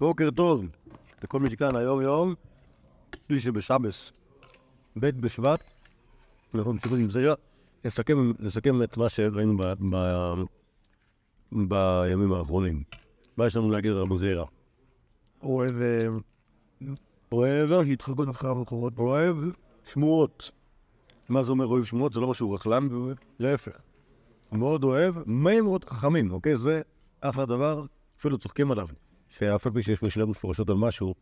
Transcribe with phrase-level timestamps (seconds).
[0.00, 0.66] בוקר טוב
[1.22, 2.34] לכל מי שכאן היום יום,
[3.26, 4.12] שלישי בשבס,
[4.96, 5.60] ב' בשבט,
[6.54, 7.34] אנחנו ממשיכים עם זרע,
[7.84, 9.96] נסכם, נסכם את מה שראינו ב, ב,
[11.52, 12.82] בימים האחרונים.
[13.36, 14.44] מה יש לנו להגיד על זרע?
[15.42, 15.74] אוהב...
[15.80, 16.06] אה,
[17.32, 18.98] אוהב, התחלקות אחר המקורות.
[18.98, 19.36] אוהב
[19.84, 20.50] שמועות.
[21.28, 22.12] מה זה אומר אוהב שמועות?
[22.12, 22.88] זה לא משהו רכלן,
[23.38, 23.78] להפך.
[24.52, 26.56] מאוד אוהב מימרות חכמים, אוקיי?
[26.56, 26.82] זה
[27.20, 27.84] אחלה דבר,
[28.18, 28.88] אפילו צוחקים עליו.
[29.38, 31.14] שאף על פי שיש משנה מפורשות על משהו,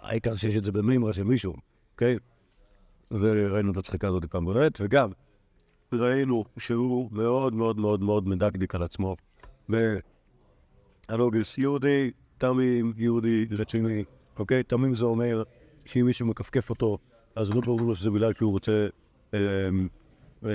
[0.00, 1.54] העיקר שיש את זה במימרה של מישהו,
[1.92, 2.16] אוקיי?
[3.10, 5.10] זה ראינו את הצחיקה הזאת פעם בולט, וגם
[5.92, 9.16] ראינו שהוא מאוד מאוד מאוד מאוד מדקדיק על עצמו.
[11.08, 14.04] והלוגס יהודי, תמים, יהודי רציני,
[14.38, 14.62] אוקיי?
[14.62, 15.42] תמים זה אומר
[15.84, 16.98] שאם מישהו מכפכף אותו,
[17.36, 18.88] אז לא ברור לו שזה בגלל שהוא רוצה
[19.34, 19.38] אה,
[20.44, 20.50] אה,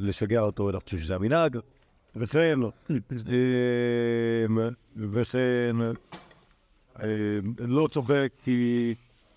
[0.00, 1.58] לשגע אותו, אלא חושב שזה המנהג.
[2.16, 2.58] וכן,
[3.28, 4.46] אה,
[4.96, 5.76] וכן,
[7.58, 8.94] לא צוחק כי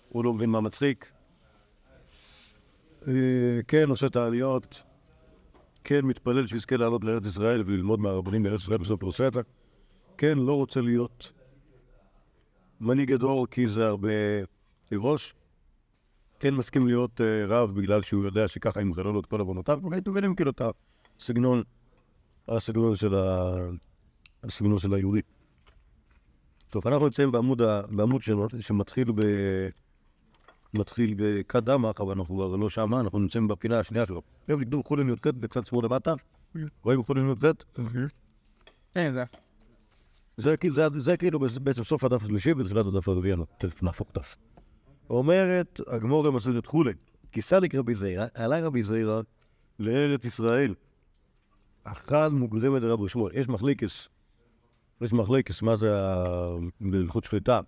[0.08, 1.12] הוא לא מבין מה מצחיק.
[3.08, 3.12] אה,
[3.68, 4.82] כן, עושה את העליות.
[5.84, 9.40] כן, מתפלל שיזכה לעלות לארץ ישראל וללמוד מהרבנים בארץ ישראל בסוף עושה את זה.
[10.18, 11.32] כן, לא רוצה להיות
[12.80, 14.08] מנהיג הדור כי זה הרבה
[14.92, 15.34] ראש.
[16.40, 19.80] כן מסכים להיות uh, רב בגלל שהוא יודע שככה ימחלו לו את כל עוונותיו.
[19.98, 20.62] אתם מבינים כאילו את
[21.20, 21.62] הסגנון.
[22.48, 22.94] הסגנון
[24.78, 25.20] של היהודי.
[26.70, 27.82] טוב, אנחנו נמצאים בעמוד, ה...
[27.90, 28.30] בעמוד ש...
[28.60, 29.20] שמתחיל ב...
[30.74, 34.22] מתחיל בכד דמך, אבל אנחנו כבר לא שמה, אנחנו נמצאים בפינה השנייה שלו.
[34.42, 36.14] עכשיו נקדו חולין י"ח בצד שמאל למטה.
[36.82, 37.46] רואים חולין י"ח?
[38.94, 39.24] כן, זה...
[40.36, 44.08] זה, כאילו- זה, זה כאילו בעצם סוף הדף השלישי ותחילת הדף הרביעי, אני תכף נהפוך
[44.14, 44.36] דף.
[45.10, 46.96] אומרת הגמור במסורת חולין,
[47.32, 49.20] כי סליק רבי זעירא, עלה רבי זעירא
[49.78, 50.74] לארץ ישראל.
[51.84, 53.32] אכל מוגרמת רבי שמואל.
[53.34, 54.08] יש מחליקס,
[55.00, 57.60] יש מחליקס, מה זה ה- בהלכות שחיטה,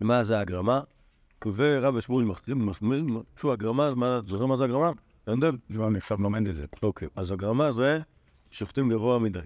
[0.00, 0.80] מה זה הגרמה,
[1.46, 2.24] ורבי שמואל
[2.56, 3.04] מחמיר,
[3.38, 4.90] שהוא הגרמה, מה- זוכר מה זה הגרמה?
[5.26, 5.56] הנדל?
[5.70, 6.64] לא, אני עכשיו לומד את זה.
[6.82, 8.00] אוקיי, אז הגרמה זה
[8.50, 9.38] שופטים גבוה מדי.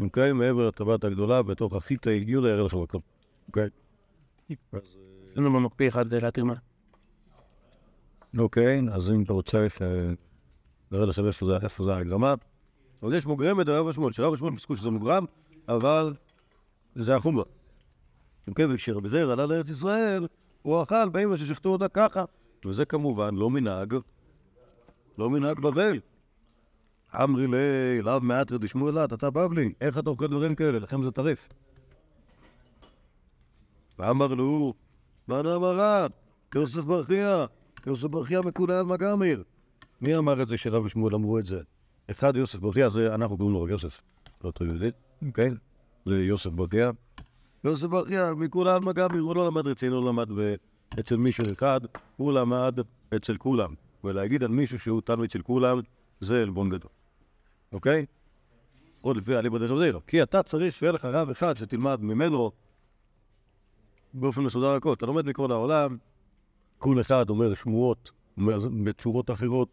[0.00, 3.00] אוקיי, מעבר לטבעת הגדולה, בתוך החיטה יהיו יראה לך מקום.
[3.48, 3.68] אוקיי?
[5.36, 6.54] אין לנו מקפיא אחד זה להתיר מה.
[8.38, 9.66] אוקיי, אז אם אתה רוצה.
[10.92, 12.34] נראה לכם איפה זה, הגרמה.
[13.02, 15.24] אז יש מוגרמת ברב השמואל, שרב השמואל פסקו שזה מוגרם,
[15.68, 16.14] אבל
[16.94, 17.44] זה החומרה.
[18.48, 20.26] אוקיי, וכשרבי זעיר עלה לארץ ישראל,
[20.62, 22.24] הוא אכל באמא ששחטו אותה ככה.
[22.64, 23.94] וזה כמובן לא מנהג,
[25.18, 26.00] לא מנהג בבל.
[27.14, 30.78] אמרי לי, לאו מעטרי דשמואל לה, אתה בבלי, איך אתה אוכל דברים כאלה?
[30.78, 31.48] לכם זה טרף.
[33.98, 34.74] ואמר לו,
[35.28, 36.06] נאמר רע?
[36.50, 37.46] כיוסף ברכיה,
[37.82, 39.42] כיוסף ברכיה מקולל מגמיר.
[40.00, 41.60] מי אמר את זה שרב ושמואל אמרו את זה?
[42.10, 44.02] אחד יוסף ברכיה, זה אנחנו קוראים לו רב יוסף,
[44.44, 44.90] לא אותו יהודי,
[45.34, 45.54] כן?
[46.06, 46.90] זה יוסף ברכיה.
[47.64, 50.28] יוסף ברכיה מקולל מגמיר, הוא לא למד רציני, לא למד
[51.00, 51.80] אצל מישהו אחד,
[52.16, 52.78] הוא למד
[53.16, 53.74] אצל כולם.
[54.04, 55.80] ולהגיד על מישהו שהוא תלמיד של כולם,
[56.20, 56.90] זה עלבון גדול.
[57.72, 58.06] אוקיי?
[59.00, 62.50] עוד לפי אליבא דרב כי אתה צריך שיהיה לך רב אחד שתלמד ממנו
[64.14, 64.92] באופן מסודר הכל.
[64.92, 65.96] אתה לומד מכל העולם,
[66.78, 68.10] כל אחד אומר שמועות
[68.58, 69.68] זה בצורות אחרות,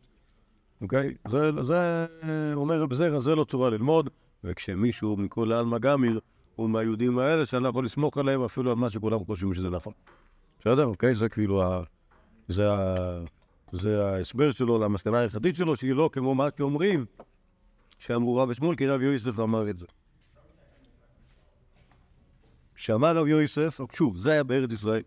[0.82, 1.16] אוקיי?
[1.28, 2.06] זה, זה
[2.54, 4.10] אומר זרע, זה לא צורה ללמוד,
[4.46, 6.20] וכשמישהו מכל העלמא גמיר
[6.56, 9.94] הוא מהיהודים האלה שאני לא יכול לסמוך עליהם אפילו על מה שכולם חושבים שזה נכון.
[10.60, 10.86] בסדר?
[10.86, 11.16] אוקיי?
[11.16, 11.84] זה כאילו ה...
[12.48, 12.96] זה ה...
[13.72, 17.06] זה ההסבר שלו למסקנה ההלכתית שלו, שהיא לא כמו מה שאומרים,
[18.00, 19.86] שאמרו רב ושמואל, כי רב יוסף אמר את זה.
[22.76, 25.02] שאמר רב יוסף, שוב, זה היה בארץ ישראל.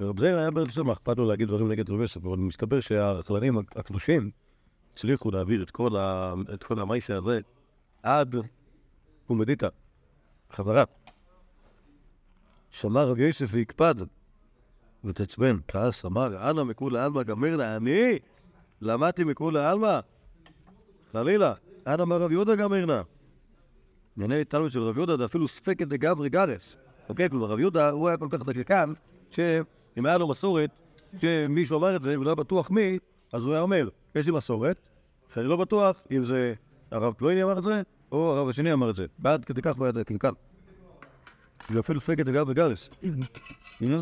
[0.00, 2.80] ורב זעיר היה בארץ ישראל, מה אכפת לו להגיד דברים נגד רב יוסף, אבל מסתבר
[2.80, 4.30] שהכללים הקדושים
[4.94, 6.34] הצליחו להעביר את כל, ה...
[6.54, 7.40] את כל המייסה הזה
[8.04, 8.36] עד
[9.26, 9.68] קומדיטה,
[10.52, 10.84] חזרה.
[12.70, 13.94] שמע רב יוסף והקפד,
[15.04, 18.18] ותעצבן, כעס, אמר, אנא מכולי עלמא גמרנה, אני
[18.80, 20.00] למדתי מכולי עלמא?
[21.12, 21.54] חלילה,
[21.86, 23.02] אנא מרב יהודה גמרנה.
[24.16, 26.76] ענייני תלמוד של רב יהודה זה אפילו ספקת דגברי גרס.
[27.08, 28.92] אוקיי, כלומר רב יהודה הוא היה כל כך דקקן,
[29.30, 30.70] שאם היה לו מסורת,
[31.20, 32.98] שמישהו אמר את זה ולא היה בטוח מי,
[33.32, 34.76] אז הוא היה אומר, יש לי מסורת,
[35.34, 36.54] שאני לא בטוח אם זה
[36.90, 37.82] הרב פלויני אמר את זה,
[38.14, 39.06] או הרב השני אמר את זה.
[39.18, 40.32] בעד כדי כך ועד קלקל.
[41.68, 42.90] זה אפילו ספקת דגברי גרס.
[43.80, 44.00] הנה.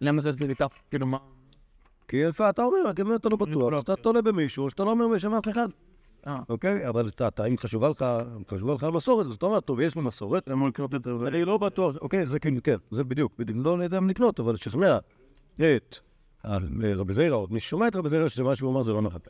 [0.00, 0.66] למה זה אצלי כך?
[0.90, 1.18] כאילו מה?
[2.08, 5.08] כי יפה, אתה אומר, רק אם אתה לא בטוח, אתה תולה במישהו, שאתה לא אומר
[5.08, 5.68] בשם אף אחד,
[6.26, 6.38] אה.
[6.48, 6.88] אוקיי?
[6.88, 7.10] אבל
[7.48, 8.04] אם חשובה לך,
[8.50, 11.28] חשובה לך המסורת, אז אתה אומר, טוב, יש לי מסורת, למה לקנות את זה?
[11.28, 14.56] אני לא בטוח, אוקיי, זה כן, כן, זה בדיוק, בדיוק, לא יודע אם לקנות, אבל
[14.56, 14.98] ששומע
[15.54, 15.98] את
[16.44, 16.56] ה-
[16.96, 19.20] רבי זיירא, או מי ששומע את רבי זיירא, שמה שהוא אמר זה לא נכון.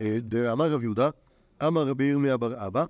[0.00, 1.10] אה, אמר רב יהודה,
[1.66, 2.84] אמר רבי ירמיה בר אבא,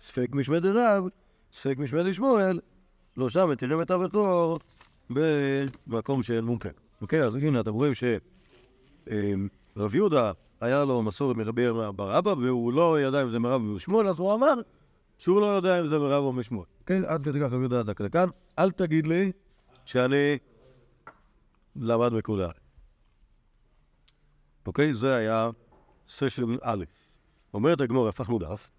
[0.00, 1.04] ספק משמי דרב,
[1.52, 2.60] ספק משמי דשמואל,
[3.14, 4.58] שלושה מתירים את הבכור
[5.10, 6.68] במקום שאין מומחה.
[7.02, 13.00] אוקיי, אז הנה, אתם רואים שרב יהודה, היה לו מסורת מרבי בר אבא, והוא לא
[13.00, 14.54] ידע אם זה מרב ושמואל, אז הוא אמר
[15.18, 16.66] שהוא לא יודע אם זה מרב או משמואל.
[16.86, 18.28] כן, עד כדי כך רב יהודה כאן.
[18.58, 19.32] אל תגיד לי
[19.84, 20.38] שאני
[21.76, 22.50] למד מקודם.
[24.66, 24.94] אוקיי?
[24.94, 25.50] זה היה
[26.08, 26.84] סשן א'.
[27.54, 28.70] אומרת הגמור, הפכנו דף.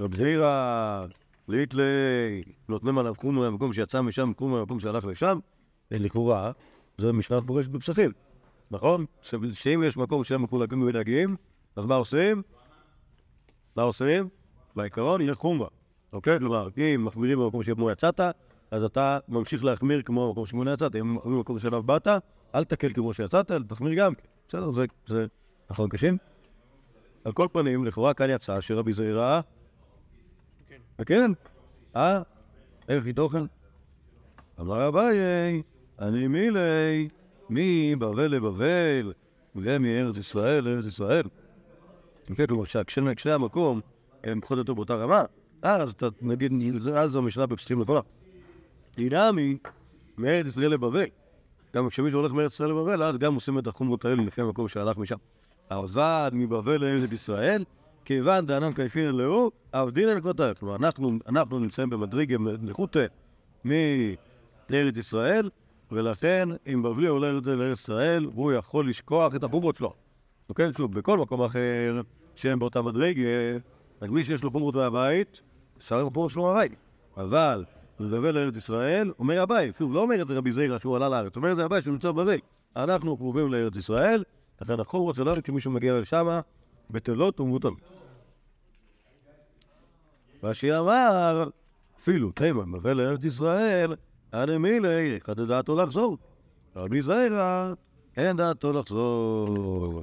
[0.00, 1.06] רב זעירא,
[1.48, 5.38] ליטלי, נותנים עליו קרונו מהמקום שיצא משם, קרונו מהמקום שהלך לשם,
[5.90, 6.52] לכאורה,
[6.98, 8.10] זה משנה פורשת בפסחים,
[8.70, 9.04] נכון?
[9.52, 11.36] שאם יש מקום שהם מחולקים במנהגים,
[11.76, 12.42] אז מה עושים?
[13.76, 14.28] מה עושים?
[14.76, 15.68] בעיקרון יהיה חומרה,
[16.12, 16.38] אוקיי?
[16.38, 18.20] כלומר, אם מחמירים במקום שבו יצאת,
[18.70, 20.96] אז אתה ממשיך להחמיר כמו במקום שבו יצאת.
[20.96, 22.08] אם מחמירים במקום שאליו באת,
[22.54, 24.12] אל תקל כמו שיצאת, אלא תחמיר גם.
[24.48, 25.26] בסדר, זה, זה
[25.70, 26.16] נכון קשים?
[27.24, 29.40] על כל פנים, לכאורה כאן יצא שרבי זעירא...
[31.06, 31.30] כן.
[31.96, 32.22] אה?
[32.88, 33.42] איך היא תוכן?
[34.60, 35.62] אמר אביי,
[35.98, 37.08] אני מילי,
[37.50, 39.12] מבבל לבבל,
[39.56, 41.24] ומארץ ישראל לארץ ישראל.
[42.36, 43.80] כן, כלומר, כשני המקום
[44.24, 45.24] הם פחות או יותר באותה רמה,
[45.62, 46.52] אז אתה, נגיד,
[46.94, 48.00] אז המשנה בפסחים נכונה.
[48.96, 49.56] דינמי,
[50.18, 51.04] מארץ ישראל לבבל.
[51.74, 54.98] גם כשמישהו הולך מארץ ישראל לבבל, אז גם עושים את החומרות האלה לפי המקום שהלך
[54.98, 55.16] משם.
[55.70, 57.64] עבד מבבל לארץ ישראל,
[58.04, 60.54] כיוון דענן כיפין אלוהו, עבדינן כבתר.
[60.54, 63.00] כלומר, אנחנו, אנחנו נמצאים במדרגה נכותה
[63.64, 65.50] מארץ ישראל,
[65.92, 69.94] ולכן אם בבלי עולה לארץ ישראל, הוא יכול לשכוח את החומרות שלו.
[70.48, 70.72] אוקיי?
[70.76, 72.00] שוב, בכל מקום אחר
[72.34, 73.22] שהם באותה מדרגה,
[74.02, 75.40] רק מי שיש לו חומרות מהבית,
[75.80, 76.72] שר עם החומרות שלו מהבית.
[77.16, 77.64] אבל
[78.00, 81.36] מדבר לארץ ישראל, אומר הבית, שוב, לא אומר את זה רבי זיירה שהוא עלה לארץ,
[81.36, 82.44] אומר את זה הבית שהוא נמצא בבית.
[82.76, 84.22] אנחנו קרובים לארץ ישראל,
[84.62, 86.40] לכן החומרות שלנו כשמישהו מגיע לשם,
[86.90, 87.80] בטלות ומבוטלות.
[90.42, 91.48] רש"י אמר,
[91.98, 93.94] אפילו תימן מבוא לארץ ישראל,
[94.34, 96.18] אנא מילי, אחד דעתו לחזור.
[96.76, 97.72] רבי זיירה,
[98.16, 100.02] אין דעתו לחזור.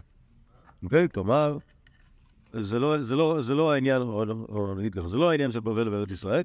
[0.84, 1.58] אוקיי, כלומר,
[2.54, 5.90] זה לא, זה לא, זה לא העניין, או נגיד ככה, זה לא העניין של בבל
[5.90, 6.44] וארץ ישראל.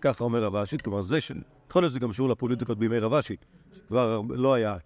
[0.00, 1.32] ככה אומר רב אשי, כלומר זה ש...
[1.68, 3.36] יכול להיות שזה גם שיעור לפוליטיקות בימי רב אשי,
[3.74, 4.76] שכבר לא היה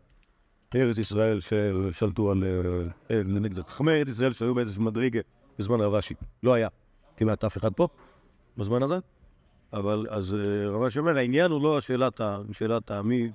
[0.75, 2.45] ארץ ישראל ששלטו על...
[3.11, 5.21] אה, נגיד, חכמי ארץ ישראל שהיו באיזשהו מדרגה
[5.59, 6.15] בזמן רב אשי.
[6.43, 6.69] לא היה
[7.17, 7.89] כמעט אף אחד פה
[8.57, 8.99] בזמן הזה.
[9.73, 13.33] אבל אז אה, רב אשי אומר, העניין הוא לא שאלת, מי,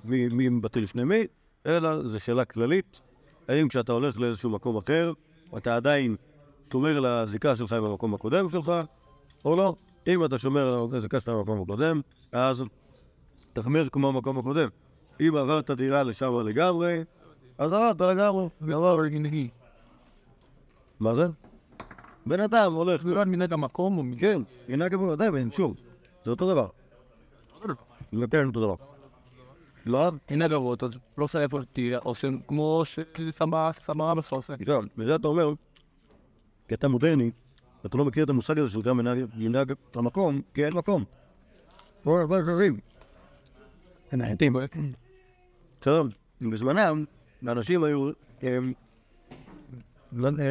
[0.48, 1.26] מבטא לפני מי,
[1.66, 3.00] אלא זו שאלה כללית.
[3.48, 5.12] האם כשאתה הולך לאיזשהו מקום אחר,
[5.56, 6.16] אתה עדיין
[6.72, 8.72] שומר על הזיקה שלך עם המקום הקודם שלך,
[9.44, 9.74] או לא?
[10.06, 12.00] אם אתה שומר על הזיקה שלך עם המקום הקודם,
[12.32, 12.64] אז
[13.52, 14.68] תחמיר כמו המקום הקודם.
[15.20, 17.02] אם עברת דירה לשם לגמרי,
[17.62, 18.48] אז עברת לגמרי.
[18.60, 18.98] עבר.
[21.00, 21.26] מה זה?
[22.26, 23.04] בן אדם הולך...
[23.04, 24.20] לא מנהג המקום או מנהג...
[24.20, 25.76] כן, ינהג כמו אדם, שוב,
[26.24, 26.68] זה אותו דבר.
[28.30, 28.74] כן אותו דבר.
[29.86, 30.10] לא?
[30.30, 33.70] מנהג אבות, אז לא עושה איפה שתהיה, עושים כמו שסברה
[34.16, 34.54] בסוף עושה.
[34.60, 35.52] נכון, וזה אתה אומר,
[36.68, 37.30] כי אתה מודרני,
[37.84, 38.96] ואתה לא מכיר את המושג הזה של גם
[39.36, 41.04] מנהג- המקום, כי אין מקום.
[42.02, 42.78] פה הרבה דברים.
[44.12, 44.56] נהייתים.
[45.80, 46.06] טוב,
[46.40, 47.04] בזמנם,
[47.46, 48.10] האנשים היו
[48.42, 48.72] הם,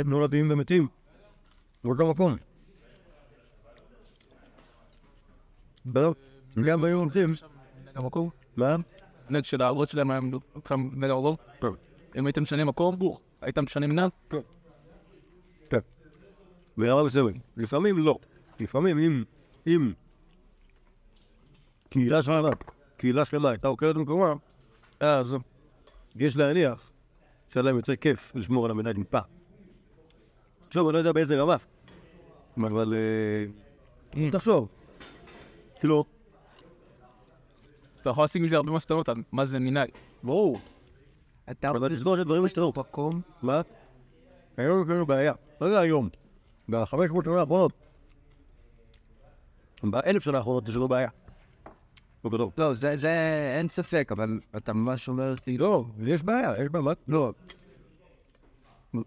[0.06, 0.88] נולדים ומתים
[1.84, 2.36] באותו מקום.
[6.66, 7.34] גם היו הולכים,
[7.96, 8.30] המקום?
[8.56, 8.76] מה?
[9.30, 10.20] מנהג של האבות שלהם היה
[10.78, 11.38] מנהג הרוב.
[11.60, 11.76] טוב,
[12.16, 12.96] אם הייתם משנים מקום,
[13.42, 14.10] היית משנה מנהג?
[14.28, 14.44] טוב.
[16.78, 17.36] ברמה מסוימת.
[17.58, 18.18] לפעמים לא.
[18.60, 19.24] לפעמים אם,
[19.68, 19.94] אם
[21.90, 22.50] קהילה שלמה,
[22.98, 24.34] קהילה שלמה הייתה עוקרת במקומה,
[25.00, 25.38] אז
[26.16, 26.92] יש להניח
[27.50, 29.20] שהיה להם יותר כיף לשמור על המנהג מפה.
[30.68, 31.56] עכשיו, אני לא יודע באיזה רמה,
[32.58, 34.68] אבל אה, תחשוב.
[35.80, 36.06] כאילו,
[38.02, 39.90] אתה יכול להשיג מזה הרבה מסקנות על מה זה מנהג.
[40.24, 40.60] ברור,
[41.52, 42.74] אתה אבל תזכור שדברים השתנו.
[42.78, 43.22] מקום?
[43.42, 43.62] מה?
[44.58, 46.10] היום יש לנו בעיה, לא זה היום,
[46.70, 47.72] בחמש מאות שנה האחרונות.
[49.84, 51.10] באלף שנה האחרונות יש לנו בעיה.
[52.24, 52.50] בגדול.
[52.58, 53.10] לא, זה, זה
[53.58, 56.86] אין ספק, אבל אתה ממש אומר לי, לא, יש בעיה, יש בעיה.
[57.08, 57.32] לא.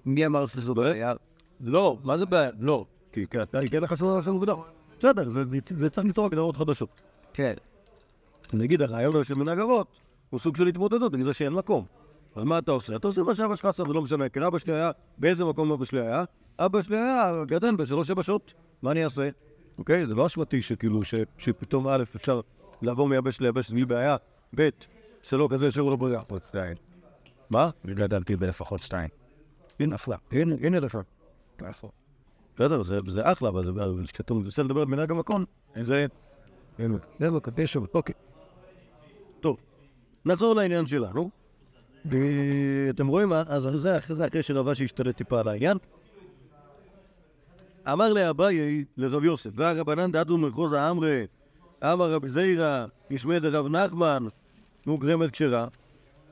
[0.06, 1.14] מי אמר שזו בעיה?
[1.60, 2.50] לא, מה זה בעיה?
[2.60, 2.84] לא.
[3.12, 4.56] כי אתה כן לך שום דבר מוגדר.
[4.98, 5.42] בסדר, זה-
[5.76, 7.00] זה צריך ליצור הגדרות חדשות.
[7.32, 7.54] כן.
[8.52, 9.86] נגיד הרעיון הזה של מנהג אבות
[10.30, 11.84] הוא סוג של התמודדות עם זה שאין מקום.
[12.36, 12.96] אז מה אתה עושה?
[12.96, 14.28] אתה עושה מה שאבא שלך עשה, זה לא משנה.
[14.28, 16.24] כן, אבא שלי היה, באיזה מקום אבא שלי היה?
[16.58, 18.54] אבא שלי היה גדל בשלוש שבע שעות.
[18.82, 19.28] מה אני אעשה?
[19.78, 20.06] אוקיי?
[20.06, 22.40] זה לא אשמתי שכאילו, ש- שפתאום א', אפשר
[22.84, 24.16] לעבור מיבש ליבש בלי בעיה,
[24.54, 24.68] ב',
[25.22, 26.22] שלא כזה שהוא לא ברירה.
[27.50, 27.70] מה?
[27.84, 29.08] אני גדלתי בלפחות שתיים.
[29.80, 30.16] הנה, אחלה.
[30.32, 30.98] הנה, הנה לך.
[32.56, 35.44] בסדר, זה, זה אחלה, אבל זה- אבל כשאתה מנסה לדבר על מנהג המקום,
[35.80, 36.06] זה
[37.18, 38.14] זה בקפשע, אוקיי.
[39.40, 39.56] טוב,
[40.24, 41.30] נחזור לעניין שלנו.
[42.90, 45.76] אתם רואים, אז זה אחרי שרבשי השתלט טיפה על העניין.
[47.92, 51.26] אמר לאביי לרב יוסף, והרבנן דעתו מחוז האמרי,
[51.92, 54.26] אמר רבי זיירא, ישמע דרב נחמן,
[54.86, 55.66] מוגרמת כשרה.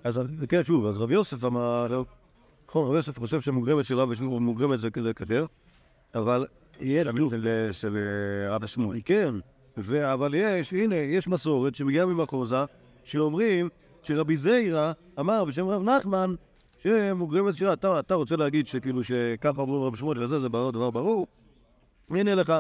[0.05, 2.03] אז כן, שוב, אז רב יוסף אמר,
[2.69, 5.47] נכון, רב יוסף חושב שמוגרמת שלה ומוגרמת זה כשר,
[6.15, 6.47] אבל
[6.81, 7.07] יש...
[7.73, 7.99] של
[8.51, 9.01] רב שמואל.
[9.05, 9.35] כן,
[10.03, 12.65] אבל יש, הנה, יש מסורת שמגיעה ממחוזה,
[13.05, 13.69] שאומרים
[14.03, 16.35] שרבי זיירא אמר בשם רב נחמן
[16.83, 17.73] שמוגרמת שירה.
[17.73, 21.27] אתה, אתה רוצה להגיד שכאילו שככה אומרים רב שמואל וזה, זה דבר ברור?
[22.11, 22.53] הנה לך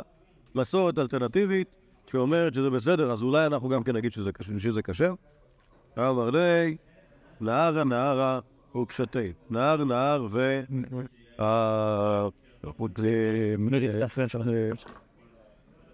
[0.54, 1.81] מסורת אלטרנטיבית
[2.12, 4.30] שאומרת שזה בסדר, אז אולי אנחנו גם כן נגיד שזה,
[4.82, 5.14] כשר-.
[5.98, 6.76] אמר לי,
[7.40, 8.40] נהרה נהרה
[8.76, 9.32] וקשתי.
[9.50, 10.60] נהר נהר ו...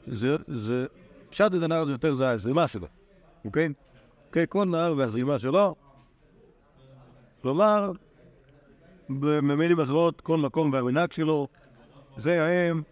[0.06, 0.86] זה-
[1.30, 2.86] פשט את הנהר זה יותר זה הזרימה שלו,
[3.44, 3.68] אוקיי?
[4.26, 5.74] אוקיי, כל נהר והזרימה שלו.
[7.42, 7.92] כלומר,
[9.08, 11.48] במילים אחרות, כל מקום והמנהג שלו,
[12.16, 12.82] זה הם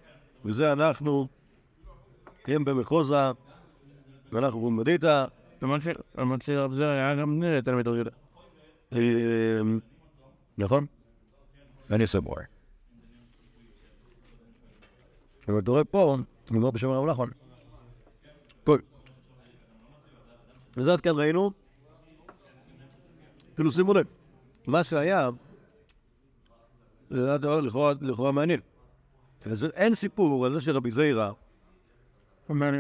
[0.44, 1.28] וזה אנחנו,
[2.48, 3.30] הם במחוזה,
[4.32, 5.24] ואנחנו במדיטה.
[6.18, 8.10] למרות שרב זה היה גם תלמיד רבי יהודה.
[8.92, 9.78] אמ,
[10.58, 10.86] נכון?
[11.90, 12.36] אני סבור.
[15.48, 16.16] אבל אתה רואה פה,
[16.50, 17.28] אני אומר בשם הרב נחמן.
[18.64, 18.76] טוב.
[20.76, 21.50] וזה עד כאן ראינו.
[23.54, 24.06] כאילו שימו לב,
[24.66, 25.30] מה שהיה,
[27.10, 28.60] זה היה דבר לכאורה- מעניין.
[29.74, 31.32] אין סיפור על זה שרבי זיירא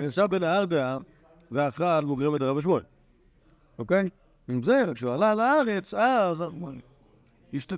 [0.02, 0.98] ישב בנהר דעה
[1.50, 2.82] ואכל מוגרמת הרב שמואל.
[3.78, 4.08] אוקיי?
[4.48, 6.44] עם זה, כשהוא עלה לארץ, אז...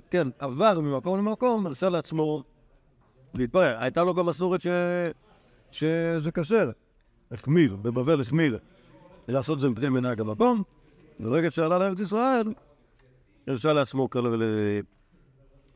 [0.09, 2.43] כן, עבר ממקום למקום, עשה לעצמו
[3.33, 3.83] להתפרע.
[3.83, 4.61] הייתה לו גם מסורת.
[5.71, 6.71] שזה כשר.
[7.31, 8.59] החמיר, בבבל החמיר.
[9.27, 10.63] לעשות את זה מפני מנהג המקום,
[11.19, 12.53] ברגע שעלה לארץ ישראל,
[13.47, 14.43] הרשה לעצמו כאלה ול...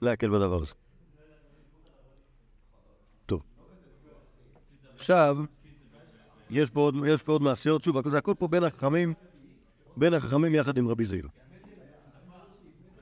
[0.01, 0.74] להקל בדבר הזה.
[3.25, 3.41] טוב.
[4.96, 5.38] עכשיו,
[6.53, 9.13] יש פה עוד, יש פה עוד מעשיות, שוב, זה הכל פה בין החכמים,
[9.98, 11.27] בין החכמים יחד עם רבי זיל.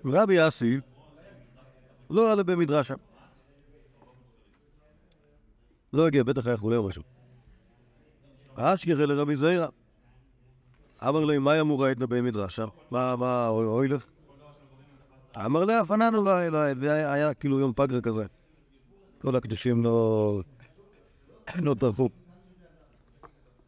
[0.05, 0.79] רבי אסי
[2.10, 2.93] לא עלה במדרשה.
[5.93, 7.03] לא הגיע, בטח היה חולה או משהו.
[8.55, 9.67] אשכרה לרבי זיירא.
[11.08, 12.65] אמר לי, מה אמור הייתנה במדרשה?
[12.91, 14.05] מה, מה, אוי אוי לך?
[15.46, 18.25] אמר לי, הפנן אולי, אולי, והיה היה כאילו יום פגרה כזה.
[19.22, 20.41] כל הקדושים לא...
[21.55, 22.10] לא טרחו.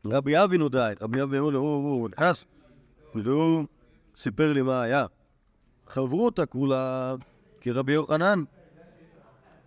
[0.05, 2.45] רבי אבינו די, רבי אבינו, הוא, הוא, הוא נכנס,
[3.15, 3.65] והוא
[4.15, 5.05] סיפר לי מה היה.
[5.88, 7.15] חברותא כולה
[7.62, 8.43] כרבי יוחנן,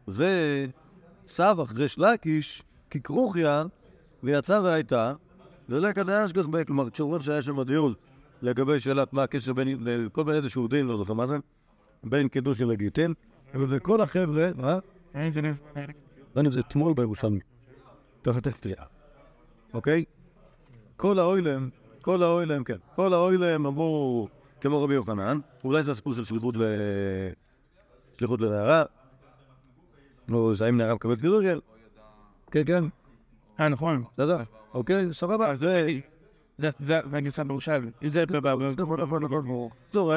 [0.09, 3.65] וצב אחרי שלקיש ככרוכיה,
[4.23, 5.13] ויצא והייתה,
[5.69, 7.95] ולקא דאשגח בי, כלומר, כשאומרים שהיה שם דיון
[8.43, 11.37] לגבי שאלת מה הקשר בין, לכל מיני איזשהו דין, לא זוכר מה זה,
[12.05, 13.15] בין קידושין לגיטין,
[13.55, 14.79] וכל החבר'ה, מה?
[16.37, 17.41] לא אם זה אתמול בירושלמי,
[18.23, 18.85] תכף תכף תראה,
[19.75, 20.05] אוקיי?
[20.97, 21.69] כל האוילם,
[22.03, 24.29] כל האוילם, כן, כל האוילם אמרו
[24.61, 26.63] כמו רבי יוחנן, אולי זה הסיפור של שליחות ל...
[28.19, 28.85] שליחות לנערה,
[30.33, 31.59] או האם נערה מקבלת קידושין,
[32.51, 32.85] כן, כן,
[33.61, 34.05] אה, נכון.
[34.15, 34.37] בסדר,
[34.75, 35.89] אוקיי, סבבה, זה...
[36.59, 37.91] זה- זה זה הגרסה בירושלמי.
[38.03, 39.69] אם זה ב- נכון, נכון, נכון.
[39.85, 40.13] בקיצור,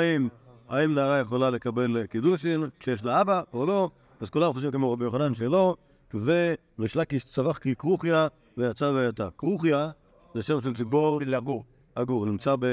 [0.69, 3.89] האם נערה יכולה לקבל קידושין כשיש לה אבא או לא,
[4.21, 5.75] אז כולם חושבים כמו רבי יוחנן שלא,
[6.13, 9.29] וריש לקיש צבח ככרוכיה ויצא ויתה.
[9.37, 9.89] כרוכיה
[10.33, 11.63] זה שם של ציפור לגור.
[11.95, 12.65] אגור, נמצא ב...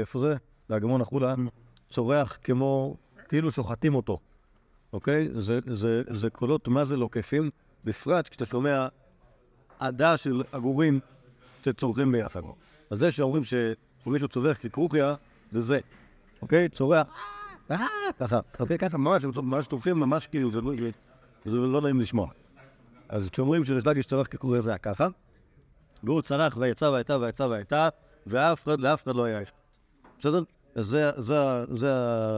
[0.00, 0.36] איפה זה?
[0.68, 1.34] באגמון החולה,
[1.90, 2.96] צורח כמו,
[3.28, 4.18] כאילו שוחטים אותו,
[4.92, 5.28] אוקיי?
[5.32, 7.50] זה, זה, זה קולות מה זה לא כיפים,
[7.84, 8.88] בפרט כשאתה שומע
[9.78, 11.00] עדה של עגורים
[11.64, 12.40] שצורכים ביחד.
[12.90, 15.14] אז זה שאומרים שמישהו צווח ככרוכיה,
[15.52, 15.80] זה זה,
[16.42, 16.68] אוקיי?
[16.68, 17.06] צורח,
[17.70, 17.78] אה,
[18.20, 18.78] ככה, אוקיי?
[18.78, 20.72] ככה ממש, ממש טורפים, ממש כאילו, זה לא,
[21.44, 22.28] זה לא נעים לשמוע.
[23.08, 25.08] אז כשאומרים שרשלגיש צורח ככרוכיה זה היה ככה,
[26.04, 27.88] והוא צרח ויצא והייתה ויצא והייתה,
[28.26, 29.52] ואף אחד, לאף אחד לא היה אחד.
[30.18, 30.42] בסדר?
[30.74, 31.94] זה, זה, זה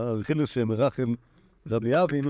[0.08, 1.14] הרכילוס שמרחם
[1.70, 2.24] רבי אבין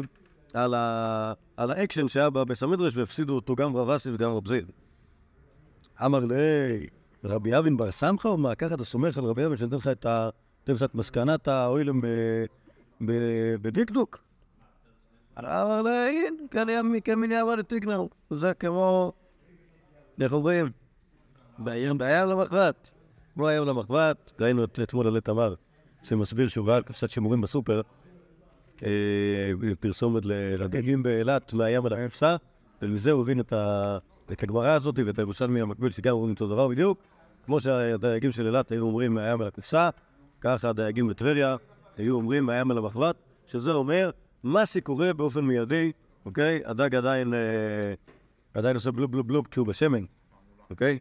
[0.55, 4.71] על, ה, על האקשן שהיה בבית המדרש והפסידו אותו גם רב אסי וגם רב זיד.
[6.05, 6.87] אמר לי,
[7.25, 8.55] רבי אבין בר סמכה או מה?
[8.55, 10.29] ככה אתה סומך על רבי אבין שנותן לך את, ה,
[10.69, 12.01] לך את מסקנת האוילם
[13.63, 14.19] בדקדוק?
[15.39, 18.07] אמר לי, כן היה כמיני אמר לתיקנר.
[18.31, 19.13] זה כמו,
[20.21, 20.84] איך אומרים?
[21.59, 22.91] ביום, למחרת.
[23.35, 25.55] כמו היום למחרת, ראינו את אתמול על תמר,
[26.03, 27.81] שמסביר שהוא ראה על קופסת שימורים בסופר,
[28.83, 32.37] אה, פרסומת לדגים באילת מהים על הקופסה,
[32.83, 36.99] ומזה הוא הבין את הגמרא הזאת ואת הירושלמי המקביל, שגם אומרים אותו דבר בדיוק,
[37.47, 39.91] כמו שהדייגים של אילת היו אומרים מהים אל הקופסה,
[40.41, 41.57] ככה הדייגים בטבריה
[41.97, 44.11] היו אומרים מהים אל המחבת, שזה אומר
[44.43, 45.93] מה שקורה באופן מיידי,
[46.27, 46.63] אוקיי?
[46.65, 47.95] הדג עדיין, אה,
[48.55, 50.05] עדיין עושה בלוב בלוב בלוב כשהוא בשמן,
[50.71, 50.99] אוקיי?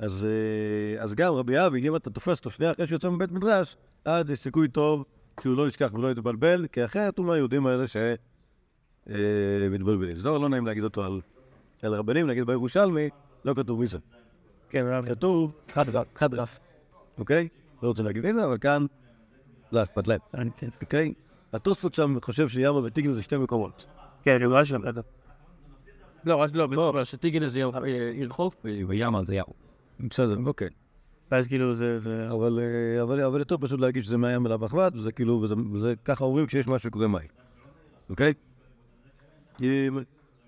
[0.00, 3.76] אז, אה, אז גם רבי אבי, אם אתה תופס אותו שנייה אחרי שיוצא מבית מדרש,
[4.04, 5.04] אז יש סיכוי טוב
[5.40, 7.84] שהוא לא ישכח ולא יתבלבל, כי אחרת הוא מהיהודים האלה
[9.06, 10.16] שמתבלבלים.
[10.16, 11.20] זה לא נעים להגיד אותו על,
[11.82, 13.08] על רבנים, נגיד בירושלמי,
[13.44, 13.98] לא כתוב מי זה.
[14.70, 15.06] כן.
[15.06, 16.06] כתוב חד רף.
[16.14, 16.58] חד רף.
[17.18, 17.48] אוקיי?
[17.82, 18.86] לא רוצה להגיד איזה, אבל כאן
[19.72, 20.20] לא אכפת להם,
[20.82, 21.14] אוקיי?
[21.52, 23.86] התוספות שם חושב שימה וטיגן זה שתי מקומות.
[24.22, 24.80] כן, אני רואה שם.
[26.24, 27.62] לא, רק לא, בסדר, שטיגן זה
[28.14, 29.69] עיר חוף, וימה זה ים.
[30.08, 30.68] בסדר, אוקיי.
[31.30, 32.00] ואז כאילו זה...
[32.00, 35.94] זה- אבל, אה, אבל, אבל יותר פשוט להגיד שזה מהים אל המחבת, וזה כאילו, וזה,
[36.04, 37.28] ככה אומרים כשיש משהו שקורה מים,
[38.10, 38.32] אוקיי?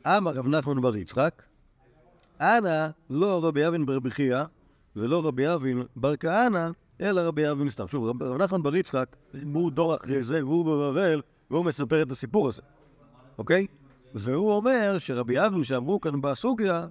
[0.06, 1.42] אמר רב נחמן בר יצחק,
[2.40, 4.42] אנא לא רבי אבין בר בחייא
[4.96, 6.68] ולא רבי אבין בר כהנא,
[7.00, 7.88] אלא רבי אבין סתם.
[7.88, 9.16] שוב, רב נחמן בר יצחק,
[9.54, 12.62] הוא דור אחרי זה, והוא בבבל, והוא מספר את הסיפור הזה,
[13.38, 13.66] אוקיי?
[14.14, 16.86] והוא אומר שרבי אבין שאמרו כאן בסוגיה,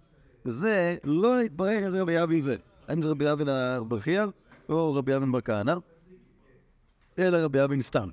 [0.45, 2.55] זה לא התברר איזה רבי אבין זה.
[2.87, 4.29] האם זה רבי אבין הברכיאל
[4.69, 5.75] או רבי אבין בר כהנא,
[7.19, 8.09] אלא רבי אבין סתם.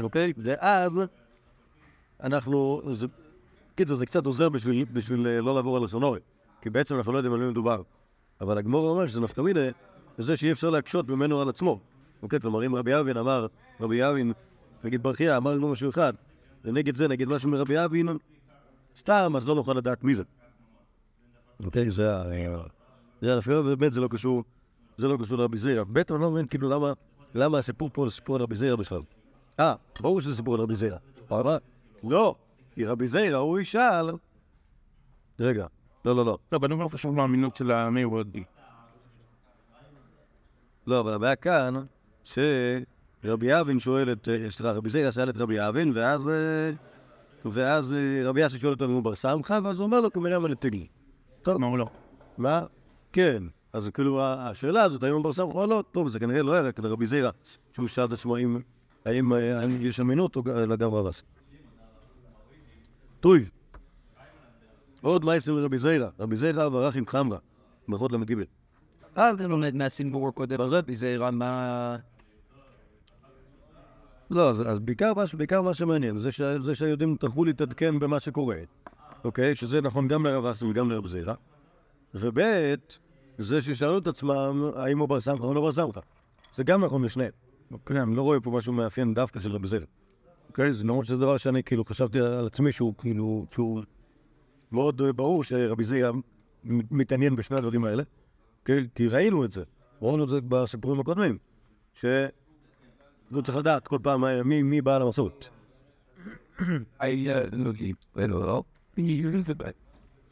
[0.00, 0.32] אוקיי?
[0.36, 1.00] ואז
[2.22, 2.82] אנחנו...
[2.92, 3.06] זה-
[3.74, 6.20] קיצור, זה קצת עוזר בשביל, אה, לא לעבור על הסונורי,
[6.62, 7.82] כי בעצם אנחנו לא יודעים על מי מדובר.
[8.40, 9.60] אבל הגמור אומר שזה נפקא מינה
[10.18, 11.80] לזה שאי אפשר להקשות ממנו על עצמו.
[12.22, 12.40] אוקיי?
[12.40, 13.46] כלומר, אם רבי אבין אמר,
[13.80, 14.32] רבי אבין,
[14.84, 16.12] נגיד ברכייה, אמר לנו משהו אחד,
[16.64, 18.08] ונגד זה נגיד משהו מרבי אבין,
[18.96, 20.22] סתם, אז לא נוכל לדעת מי זה.
[21.64, 21.90] אוקיי?
[21.90, 22.22] זה ה...
[23.22, 24.44] זה הנפקא, ובאמת זה לא קשור,
[24.98, 25.84] זה לא קשור לרבי זירא.
[26.10, 26.92] אני לא מבין כאילו למה,
[27.34, 29.00] למה הסיפור פה הוא סיפור על רבי זירא בכלל.
[29.60, 30.96] אה, ברור שזה סיפור על רבי זירא.
[31.30, 31.56] אבל מה?
[32.04, 32.34] לא,
[32.74, 34.10] כי רבי זירא הוא ישאל...
[35.40, 35.66] רגע,
[36.04, 36.38] לא, לא, לא.
[36.52, 38.44] לא, אבל אני אומר פשוט מהאמינות של המי וורדי.
[40.86, 41.74] לא, אבל הבעיה כאן,
[42.24, 46.70] שרבי אבין שואל את, אה, סליחה, רבי זירא שאל את רבי אבין, ואז, אה,
[47.44, 50.36] ואז אה, רבי אסי שואל אותו אם הוא בר סמכה, ואז הוא אומר לו כמובן
[50.36, 50.86] מנתגי.
[51.42, 51.86] טוב, מה הוא לא?
[52.38, 52.62] מה?
[53.12, 53.42] כן.
[53.72, 56.62] אז כאילו השאלה הזאת, האם הוא בר סמכה או לא, טוב, זה כנראה לא היה
[56.62, 57.30] רק לרבי זירא,
[57.72, 58.36] שהוא שאל את עצמו
[59.04, 60.42] האם, אה, האם יש אמינות או
[60.78, 61.22] גם רב אסי.
[63.20, 63.34] טוב.
[65.02, 67.38] עוד מייסר לרבי זירא, רבי זירא ברח עם חמרה,
[67.88, 68.34] ברכות ל"ג.
[69.14, 71.96] אז אתה לומד מהסיפור הקודם הזה, זה רמה...
[74.30, 75.24] לא, אז, בעיקר, מה,
[75.62, 78.56] מה שמעניין זה, ש, זה שהיהודים טרחו להתעדכן במה שקורה,
[79.24, 79.54] אוקיי?
[79.54, 81.34] שזה נכון גם לרב אסי וגם לרב זירא.
[82.14, 82.40] וב'
[83.38, 86.00] זה ששאלו את עצמם האם הוא בר סמכה או לא בר סמכה.
[86.56, 87.30] זה גם נכון לשניהם.
[87.72, 89.84] אוקיי, אני לא רואה פה משהו מאפיין דווקא של רב זירא.
[90.48, 90.74] אוקיי?
[90.74, 93.82] זה למרות שזה דבר שאני כאילו חשבתי על עצמי שהוא כאילו, שהוא
[94.72, 96.10] מאוד אה, ברור שרבי זירא
[96.64, 98.02] מתעניין בשני הדברים האלה.
[98.60, 98.88] אוקיי?
[98.94, 99.62] כי ראינו את זה.
[100.02, 101.38] ראינו את זה בסיפורים הקודמים.
[101.94, 102.04] ש...
[103.30, 105.48] הוא צריך לדעת כל פעם אה, מי, בעל המסורת.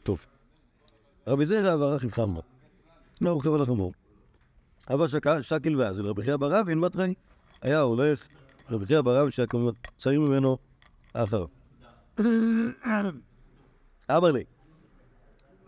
[0.03, 0.25] טוב.
[1.27, 2.41] רבי זירא וערך עם חמרה.
[3.21, 3.93] לא רוכב על החמור.
[4.89, 7.13] אבל שקל- ואז, רבי חייא בר אבין מטרי,
[7.61, 8.27] היה הולך,
[8.69, 10.57] רבי חייא בר אבין כמובן צעיר ממנו
[11.13, 11.47] אחריו.
[14.11, 14.43] אמר לי,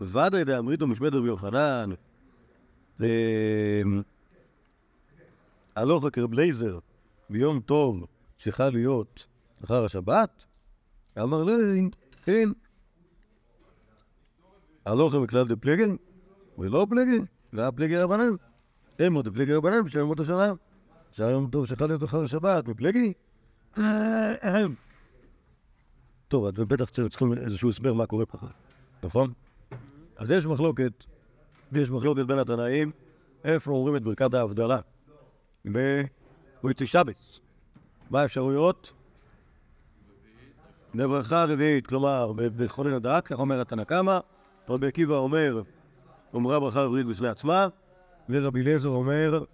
[0.00, 1.90] ודאי דאמריתו משמד רבי יוחנן,
[3.00, 4.02] אמ,
[5.76, 6.78] הלוך כרב לייזר
[7.30, 8.06] ביום טוב
[8.38, 9.26] שחל להיות
[9.64, 10.44] אחר השבת,
[11.22, 11.88] אמר לי,
[12.24, 12.48] כן.
[14.84, 15.96] הלוך מכלל דפליגן,
[16.58, 18.30] ולא פליגן, והיה פליגי רבנן.
[19.14, 20.52] עוד פליגי רבנן בשם ימות השנה.
[21.18, 23.12] יום טוב שחל להיות אחר השבת, מפליגי.
[26.28, 28.38] טוב, אתם בטח צריכים איזשהו הסבר מה קורה פה,
[29.02, 29.32] נכון?
[30.16, 30.92] אז יש מחלוקת,
[31.72, 32.92] יש מחלוקת בין התנאים,
[33.44, 34.78] איפה אומרים את ברכת ההבדלה?
[35.64, 37.40] במועצי שבס.
[38.10, 38.92] מה האפשרויות?
[40.94, 44.18] בברכה רביעית, כלומר, ב- בכונן הדק, אומר התנא קמא,
[44.68, 45.62] רבי עקיבא אומר,
[46.34, 47.68] אומרה ברכה רביעית בפני עצמה,
[48.28, 49.44] ורבי אליעזר אומר,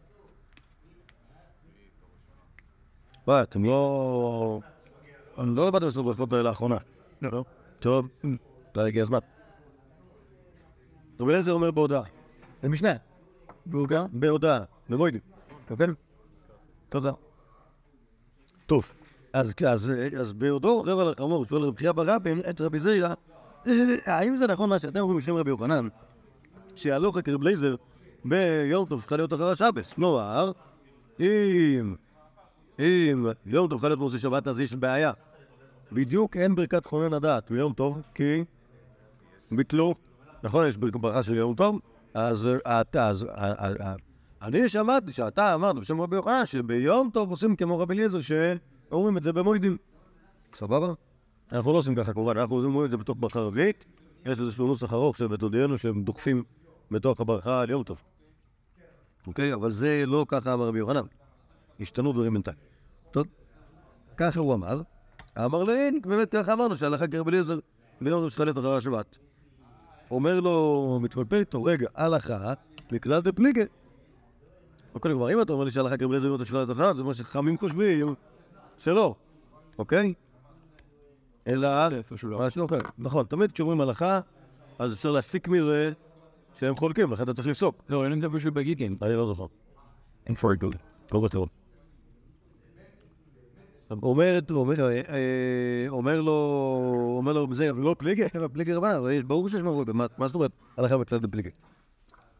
[3.27, 4.61] מה, אתם לא...
[5.39, 6.77] אני לא למדתם עשר ברכות לאחרונה.
[7.23, 7.45] לא.
[7.79, 8.09] טוב,
[8.77, 9.19] אולי הגיע הזמן.
[11.21, 12.03] רבי אליעזר אומר בהודעה.
[12.63, 12.93] זה משנה.
[13.89, 14.07] גם?
[14.13, 15.21] בהודעה, במוידים,
[15.71, 15.87] אוקיי?
[16.89, 17.13] תודה.
[18.67, 18.89] טוב,
[19.33, 23.15] אז, בעודו רבע לחמור שואל רבי חייא ברבין את רבי זירא, "אה,
[24.07, 25.89] האם זה נכון מה שאתם אומרים בשם רבי יוחנן,
[26.75, 27.75] שהלוך כרב לייזר
[28.25, 29.93] ביום טוב צריכה להיות אחר השבס?
[29.93, 30.53] כלומר,
[31.21, 31.95] אם,
[32.79, 35.13] אם יום טוב צריכה להיות מוצאי שבת אז יש בעיה.
[35.93, 38.45] בדיוק אין ברכת חונן הדעת ביום טוב, כי
[39.51, 39.95] ביטלו,
[40.43, 41.81] נכון, יש ברכה של יום טוב,
[42.15, 43.95] אז אה, אה,
[44.43, 49.23] אני שמעתי שאתה אמרת בשם רבי יוחנן שביום טוב עושים כמו רבי אליעזר שאומרים את
[49.23, 49.77] זה במועדים.
[50.55, 50.93] סבבה?
[51.53, 53.85] אנחנו לא עושים ככה כמובן, אנחנו אומרים את זה בתוך ברכה רביעית.
[54.27, 56.45] יש איזשהו נוסח ארוך שבתודיענו שהם דוחפים
[56.91, 58.03] בתוך הברכה על יום טוב.
[59.27, 59.55] אוקיי?
[59.55, 61.03] אבל זה לא ככה אמר רבי יוחנן.
[61.81, 62.57] השתנו דברים בינתיים.
[63.11, 63.27] טוב,
[64.17, 64.83] ככה הוא אמר.
[65.39, 67.59] אמר לי, באמת ככה אמרנו שהלכה כרבי אליעזר
[68.01, 69.17] ביום טוב שחלט אחרי השבת.
[70.11, 72.53] אומר לו, מתפלפל איתו, רגע, הלכה
[72.93, 73.65] מכלל דפליגה.
[74.95, 77.15] אוקיי, כלומר, אם אתה אומר לי שהלכה כרבי אליעזר ביום טוב שחלט אחרי, זה מה
[77.15, 78.15] שחכמים חושבים
[78.79, 79.15] שלא,
[79.79, 80.15] אוקיי?
[81.49, 81.69] אלא
[82.39, 82.79] משהו אחר.
[82.99, 84.21] נכון, תמיד כשאומרים הלכה,
[84.79, 85.93] אז אפשר להסיק מזה
[86.55, 87.83] שהם חולקים, לכן אתה צריך לפסוק.
[87.89, 88.95] לא, אין גם מישהו בגיגן.
[89.03, 89.47] אני לא זוכר.
[90.27, 90.73] אין פורטול.
[91.13, 91.49] לא בטוח.
[93.91, 96.33] אומר, אומר, אה, אומר לו,
[97.17, 100.99] אומר לו, זה לא פליגי, פליגי רבנן, ברור שיש מחלוקת, מה מה זאת אומרת הלכה
[100.99, 101.51] בכלל דפליגי?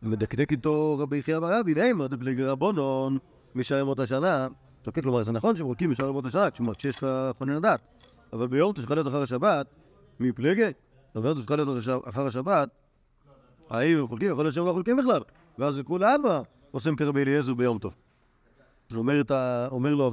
[0.03, 3.19] מדקדק איתו רבי יחיא בר אבי, נעים דפליגי רבונון
[3.55, 4.49] משער ימות השנה.
[4.87, 7.07] אוקיי, כלומר, זה נכון שמורקים משער ימות השנה, כלומר, כשיש לך
[7.39, 7.81] חונן הדת,
[8.33, 9.67] אבל ביום תשכה להיות אחר השבת,
[10.21, 10.71] מפליגי,
[11.15, 12.69] ביום תשכה להיות אחר השבת,
[13.71, 14.31] האם הם חולקים?
[14.31, 15.21] יכול להיות שהם לא חולקים בכלל,
[15.59, 16.21] ואז לכולם
[16.71, 17.95] עושים כרבי אליעזר ביום טוב.
[18.95, 19.23] אומר,
[19.95, 20.11] לו,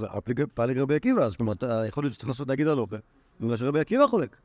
[0.53, 1.53] פעליג רבי עקיבא, אז כלומר,
[1.87, 2.95] יכול להיות שצריך לעשות להגיד הלוכה,
[3.39, 4.37] בגלל שרבי עקיבא חולק.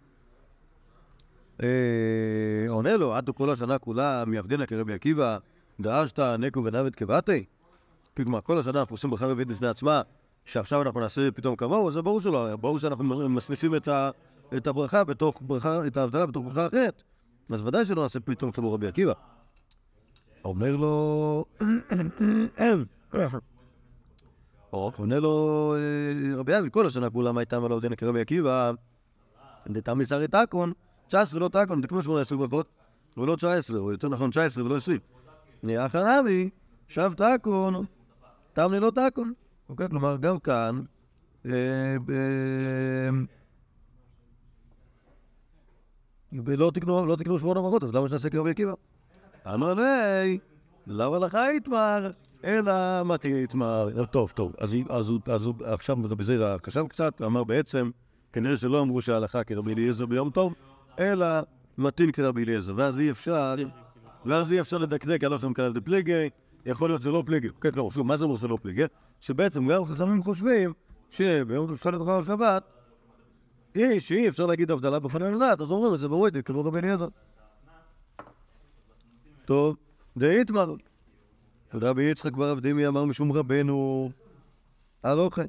[1.62, 1.68] אה,
[2.68, 5.38] עונה לו, עד כל השנה כולה מיבדנה כרבי עקיבא,
[5.80, 7.44] דאשת נקו ונבת כבתי.
[8.16, 10.02] כלומר, כל השנה אנחנו עושים ברכה רביעית בפני עצמה,
[10.50, 13.88] שעכשיו אנחנו נעשה פתאום כמוהו, זה ברור שלא, ברור שאנחנו מסניפים את.
[14.56, 17.02] את הברכה בתוך ברכה, את ההבדלה בתוך ברכה אחרת.
[17.50, 19.12] אז ודאי שלא נעשה פתאום כמו רבי עקיבא.
[20.44, 21.44] אומר לו,
[24.70, 25.74] עונה לו
[26.36, 28.72] רבי אבי, כל השנה כולם הייתה מלא עודנה כרבי עקיבא,
[29.68, 30.72] דתם לצערי תקון,
[31.06, 32.66] 19 לא תקון, דקנו 18 ברכות,
[33.16, 34.98] ולא 19, או יותר נכון 19 ולא 20.
[35.62, 36.50] נהיה חנמי,
[36.88, 37.84] שב תקון,
[38.52, 39.32] תם לא תקון.
[39.70, 40.80] אוקיי, כלומר, גם כאן,
[41.46, 41.96] אה,
[46.44, 48.72] ולא תקנו, לא תקנו שמונה ברכות, אז למה שנעשה כרבי עקיבא?
[49.54, 50.38] אמר לי,
[50.86, 52.10] למה לך יתמר?
[52.44, 52.72] אלא
[53.04, 54.04] מתאים יתמר.
[54.10, 57.90] טוב, טוב, אז, אז, אז עכשיו רבי זירא חשב קצת, ואמר בעצם,
[58.32, 60.54] כנראה שלא אמרו שההלכה כרבי אליעזר ביום טוב,
[60.98, 61.26] אלא
[61.78, 63.54] מתאים כרבי אליעזר, ואז אי אפשר,
[64.26, 66.28] ואז אי אפשר לדקדק על אופן כאלה דפליגי,
[66.66, 67.48] יכול להיות שזה לא פליגי.
[67.60, 68.84] כן, כלומר, שוב, מה זה אומר שזה לא פליגי?
[69.20, 70.72] שבעצם גם חכמים חושבים
[71.10, 72.62] שביום טוב שחלת אחר השבת,
[73.74, 77.08] היא שאי אפשר להגיד הבדלה בחנן הדת, אז אומרים את זה בווידק, כמו רבי אליעזר.
[79.44, 79.76] טוב,
[80.16, 80.74] דאיתמר.
[81.74, 84.10] רבי יצחק בר אבדימי אמר משום רבנו,
[85.02, 85.42] הלוכה.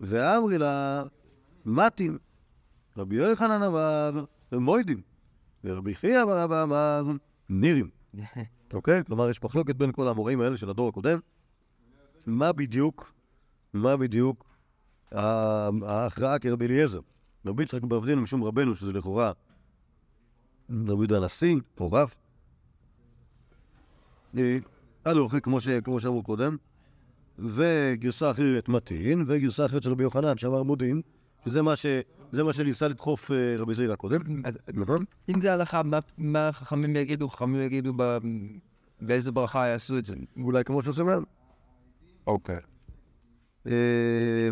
[0.00, 1.02] ואמרי לה,
[1.64, 2.18] מתים.
[2.96, 5.00] רבי יוחנן אמר, מוידים.
[5.64, 7.02] ורבי חייא בר אבא אמר,
[7.48, 7.90] נירים.
[8.72, 9.04] אוקיי?
[9.04, 11.18] כלומר, יש מחלוקת בין כל המורים האלה של הדור הקודם.
[12.26, 13.12] מה בדיוק,
[13.72, 14.44] מה בדיוק
[15.12, 17.00] ההכרעה כרבי אליעזר?
[17.46, 19.32] רבי יצחק בר אבדימי משום רבנו, שזה לכאורה
[20.70, 22.14] רבי יהודה הנשיא, או רב.
[25.04, 26.56] הלוכי, כמו שאמרו קודם,
[27.38, 31.02] וגרסה אחרת מתין, וגרסה אחרת של רבי יוחנן, שאמר מודיעין,
[31.44, 31.74] שזה מה,
[32.32, 34.20] ש, מה שניסה לדחוף אה, רבי זעירה קודם,
[34.74, 35.04] נכון?
[35.28, 35.82] אם זה הלכה,
[36.18, 37.28] מה חכמים יגידו?
[37.28, 37.92] חכמים יגידו
[39.00, 40.14] באיזה ברכה יעשו את זה?
[40.36, 41.24] אולי כמו שעושים להם.
[42.26, 42.58] אוקיי.
[43.66, 44.48] אה,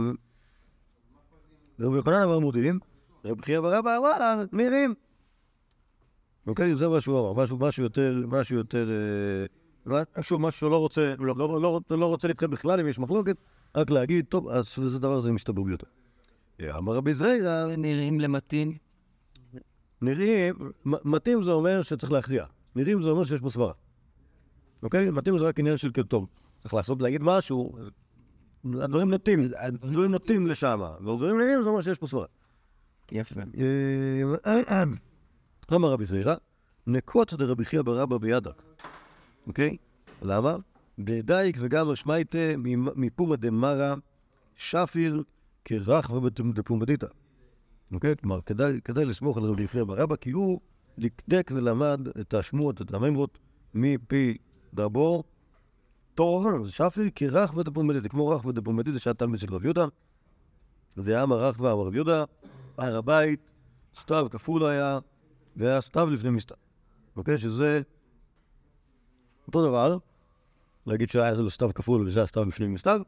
[1.81, 2.79] רבי יוחנן אמר מודיעין,
[3.25, 4.95] רבי חייא ברבא אמר נירים.
[6.47, 8.89] אוקיי, זה מה שהוא אמר, משהו יותר, משהו יותר...
[9.91, 13.37] אה, שוב, משהו שלא רוצה, לא, לא, לא, לא רוצה להתחיל בכלל אם יש מחלוקת,
[13.75, 15.87] רק להגיד, טוב, אז זה דבר הזה מסתבר ביותר.
[16.79, 17.77] אמר רבי זריירא...
[17.77, 18.73] נראים למתין?
[20.03, 22.45] נראים, מתאים זה אומר שצריך להכריע.
[22.77, 23.73] נראים זה אומר שיש בו סברה.
[24.83, 25.11] אוקיי?
[25.11, 26.27] מתאים זה רק עניין של טוב.
[26.63, 27.77] צריך לעשות, להגיד משהו,
[28.65, 32.27] הדברים נוטים, הדברים נוטים לשם, והדברים נראים זה אומר שיש פה סברה.
[33.13, 33.41] יפה.
[35.73, 36.35] אמר רבי זעירא,
[36.87, 38.51] נקוט דרבי חייא ברבא בידה.
[39.47, 39.77] אוקיי?
[40.23, 40.57] למה?
[40.99, 42.39] דדייק וגם שמייטה
[42.97, 43.95] מפומא דמרא
[44.57, 45.23] שפיר
[45.65, 46.11] כרך
[46.55, 47.07] דפומדיתא.
[47.93, 48.17] אוקיי?
[48.17, 50.61] כלומר, כדאי, כדאי לסמוך על רבי יחיא ברבא, כי הוא
[50.99, 53.39] דקדק ולמד את השמועות, את הממרות,
[53.75, 54.37] מפי
[54.75, 55.23] דרבו.
[56.15, 59.87] תור, זה שפיר כרך ודפומדיתא, כמו רך ודפומדיתא שהיה תלמיד של רב יהודה.
[60.97, 62.25] זה עם הרך ואמר רב יהודה,
[62.79, 63.41] הר הבית,
[64.01, 64.99] סתיו כפול היה,
[65.57, 66.57] והיה סתיו לפני מסתיו.
[67.17, 67.39] אוקיי?
[67.39, 67.81] שזה
[69.47, 69.99] אותו דבר,
[70.87, 73.01] להגיד שהיה סתיו כפול וזה הסתיו בפנים מסתיו,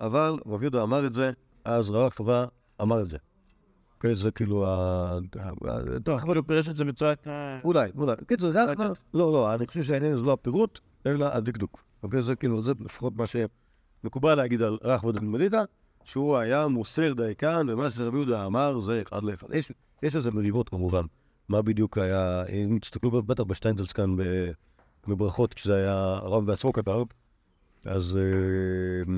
[0.00, 1.32] אבל רב יהודה אמר את זה,
[1.64, 2.46] אז רב חברה
[2.82, 3.18] אמר את זה.
[3.96, 5.18] אוקיי, זה כאילו ה...
[6.04, 7.14] טוב, אבל הוא פירש את זה בצורה...
[7.64, 8.16] אולי, אולי.
[8.20, 11.84] בקיצור, רחבה, לא, לא, אני חושב שהעניין זה לא הפירוט, אלא הדקדוק.
[12.02, 15.62] אוקיי, זה כאילו, זה לפחות מה שמקובל להגיד על רחבה דמדיתא,
[16.04, 19.46] שהוא היה מוסר דייקן, ומה שרבי יהודה אמר זה אחד לאחד.
[20.02, 21.04] יש, איזה מריבות כמובן,
[21.48, 24.16] מה בדיוק היה, אם תסתכלו בטח בשטיינזלס כאן
[25.08, 27.04] בברכות, כשזה היה הרב בעצמו כתב,
[27.84, 29.12] אז אה,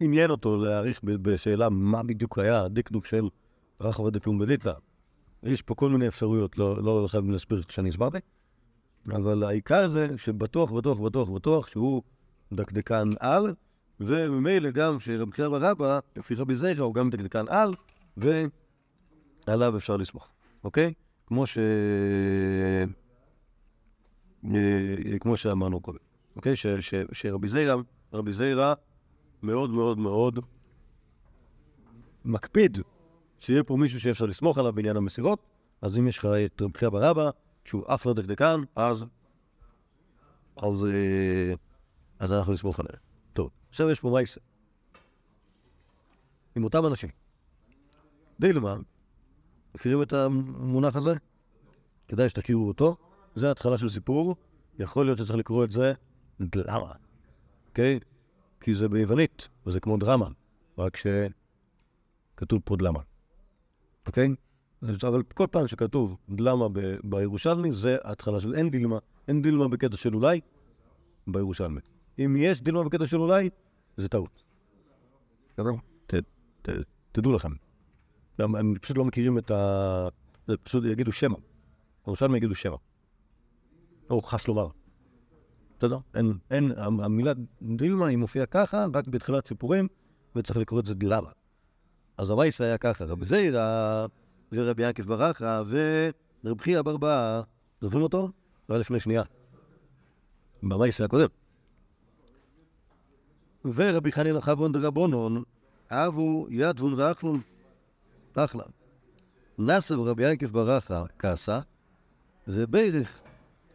[0.00, 3.28] עניין אותו להעריך בשאלה מה בדיוק היה הדקדוק של
[3.80, 4.72] רחבה דפומבדיתא.
[5.42, 8.18] יש פה כל מיני אפשרויות, לא, לא חייבים להסביר כשאני הסברתי,
[9.06, 12.02] אבל העיקר זה שבטוח, בטוח, בטוח, בטוח שהוא
[12.52, 13.54] דקדקן על,
[14.00, 17.74] וממילא גם שרבי חייא בר אבא, לפי רבי זיירה, הוא גם דקדקן על,
[18.16, 20.28] ועליו אפשר לסמוך,
[20.64, 20.92] אוקיי?
[21.26, 21.58] כמו ש...
[24.44, 25.98] אה, כמו שאמרנו קודם,
[26.36, 26.56] אוקיי?
[26.56, 27.74] ש, ש, שרבי זיירה,
[28.12, 28.74] רבי זיירה
[29.42, 30.38] מאוד מאוד מאוד
[32.24, 32.78] מקפיד
[33.38, 35.38] שיהיה פה מישהו שאפשר לסמוך עליו בעניין המסירות,
[35.82, 37.30] אז אם יש לך את רבי חייא בר אבא,
[37.64, 39.04] שהוא אחלה דקדקן, אז...
[40.56, 40.84] אז...
[40.84, 41.54] אה,
[42.18, 42.98] אז אנחנו נסמוך עליהם.
[43.32, 44.40] טוב, עכשיו יש פה מייסה.
[46.56, 47.10] עם אותם אנשים.
[48.40, 48.80] דילמן,
[49.74, 51.14] מכירים את המונח הזה?
[52.08, 52.96] כדאי שתכירו אותו.
[53.34, 54.36] זה ההתחלה של סיפור,
[54.78, 55.92] יכול להיות שצריך לקרוא את זה
[56.40, 56.92] דלמה,
[57.68, 58.00] אוקיי?
[58.60, 60.28] כי זה ביוונית, וזה כמו דרמה,
[60.78, 63.00] רק שכתוב פה דלמה,
[64.06, 64.28] אוקיי?
[64.82, 66.66] אבל כל פעם שכתוב דלמה
[67.04, 68.98] בירושלמי, זה ההתחלה של אין דילמה.
[69.28, 70.40] אין דילמה בקטע של אולי,
[71.26, 71.80] בירושלמי.
[72.18, 73.50] אם יש דילמה בקטע של אולי,
[73.96, 74.42] זה טעות.
[77.12, 77.52] תדעו לכם.
[78.38, 80.08] הם פשוט לא מכירים את ה...
[80.62, 81.36] פשוט יגידו שמא.
[82.04, 82.76] בירושלמי יגידו שמא.
[84.10, 84.68] או חס לומר.
[85.78, 85.98] בסדר?
[86.14, 89.88] אין, אין, המילה דילמה היא מופיעה ככה, רק בתחילת סיפורים,
[90.36, 91.30] וצריך לקרוא את זה דילמה.
[92.18, 94.06] אז המייס היה ככה, רבי זיירה,
[94.52, 97.42] ורבי יעקב ברכה, ורבי חייא בר בא,
[97.80, 98.28] זוכרים אותו?
[98.68, 99.22] זה היה לפני שנייה.
[100.62, 101.28] במייס הקודם.
[103.64, 105.42] ורבי חנינא חברון דרבונון,
[105.90, 107.40] אבו ידבון ואכלון,
[108.34, 108.64] אחלה.
[109.58, 111.60] נסב רבי יעקב ברכה כעסה,
[112.48, 113.22] וברך,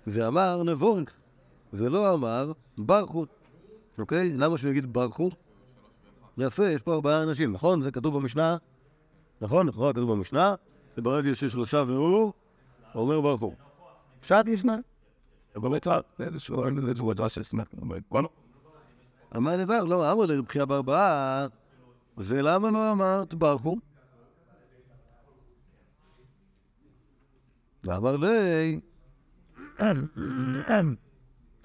[0.08, 1.23] ואמר נבורך,
[1.74, 3.26] ולא אמר ברכו.
[3.98, 4.34] אוקיי?
[4.34, 5.30] למה שהוא יגיד ברכו?
[6.38, 7.82] יפה, יש פה ארבעה אנשים, נכון?
[7.82, 8.58] זה כתוב במשנה?
[9.42, 9.68] נכון?
[9.68, 10.56] לכאורה כתוב במשנה,
[10.98, 12.34] וברגע שיש שלושה והוא,
[12.96, 13.54] אומר ברכו.
[14.20, 14.78] פשט משנה?
[15.56, 15.74] בואו
[19.36, 21.48] אמר נבר, לא, אמר לרב חייא בארבעה,
[22.18, 23.78] ולמה לא אמרת ברכו?
[27.84, 28.80] ואמר לי,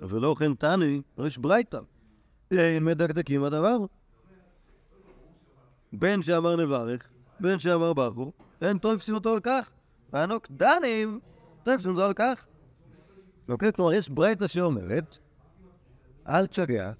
[0.02, 1.78] ולא כן תני, יש ברייתא,
[2.50, 3.76] אין מדקדקים הדבר.
[5.92, 7.08] בין שאמר נברך,
[7.40, 8.32] בין שאמר ברכו,
[8.62, 9.70] אין תופסים אותו על כך.
[10.12, 11.20] והנוק דנים,
[11.62, 12.46] תופסים אותו על כך.
[13.48, 13.72] אוקיי?
[13.72, 15.18] כלומר, יש ברייתא שאומרת,
[16.28, 16.92] אל תשגע,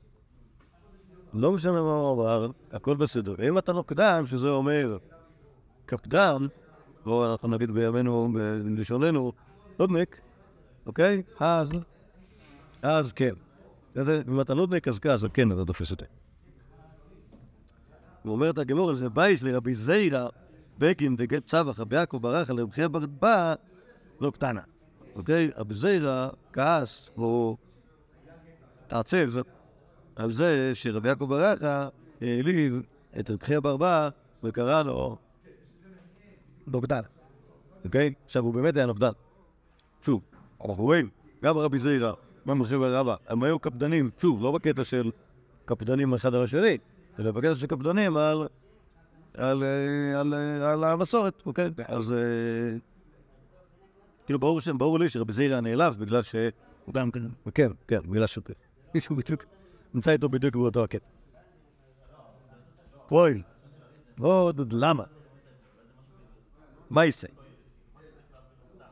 [1.35, 3.35] לא משנה מה הוא אמר, הכל בסדר.
[3.49, 4.99] אם אתה נוקדם, שזה אומר
[5.87, 6.47] קפדן,
[7.07, 8.33] או אנחנו נגיד בימינו,
[8.65, 9.33] בלשוננו,
[9.79, 10.21] נודניק,
[10.87, 11.23] אוקיי?
[11.41, 11.73] אז,
[12.83, 13.35] אז כן.
[14.29, 16.05] אם אתה נודניק, כן, אז כן, אתה תופס אותי.
[18.23, 20.29] הוא אומר את הגמור הזה, בייס לרבי זיירה,
[20.79, 23.55] בגין דגת צבח, רבי יעקב ברח על רבי בר בא,
[24.21, 24.61] לא קטנה.
[25.15, 25.51] אוקיי?
[25.57, 27.57] רבי זיירה כעס, או
[28.87, 29.41] התעצב, זה
[30.17, 31.89] על זה שרבי יעקב ברכה
[32.21, 32.83] העליב
[33.21, 34.09] את רבי חייא בר בא
[34.45, 35.17] וקרא לו
[36.67, 37.01] נוגדן.
[37.85, 38.15] אוקיי?
[38.25, 39.13] עכשיו, הוא באמת היה נוגדן.
[40.03, 40.23] שוב,
[40.61, 41.09] אנחנו רואים,
[41.43, 42.13] גם רבי זעירא,
[42.51, 45.11] רבי בר אבא, הם היו קפדנים, שוב, לא בקטע של
[45.65, 46.79] קפדנים אחד על השני,
[47.19, 48.49] אלא בקטע של קפדנים על,
[49.35, 49.65] על,
[50.17, 51.71] על, על המסורת, אוקיי?
[51.89, 52.19] אז אה,
[54.27, 56.35] כאילו, ברור, ש- ברור לי שרבי זעירא נעלב בגלל ש...
[56.85, 57.29] הוא גם כזה.
[57.55, 58.45] כן, כן, בגלל שהוא
[58.95, 59.45] מישהו בדיוק,
[59.95, 61.07] נמצא איתו בדיוק באותו הקטע.
[63.09, 63.43] פועל,
[64.19, 65.05] עוד למה?
[66.91, 67.29] מה יישא?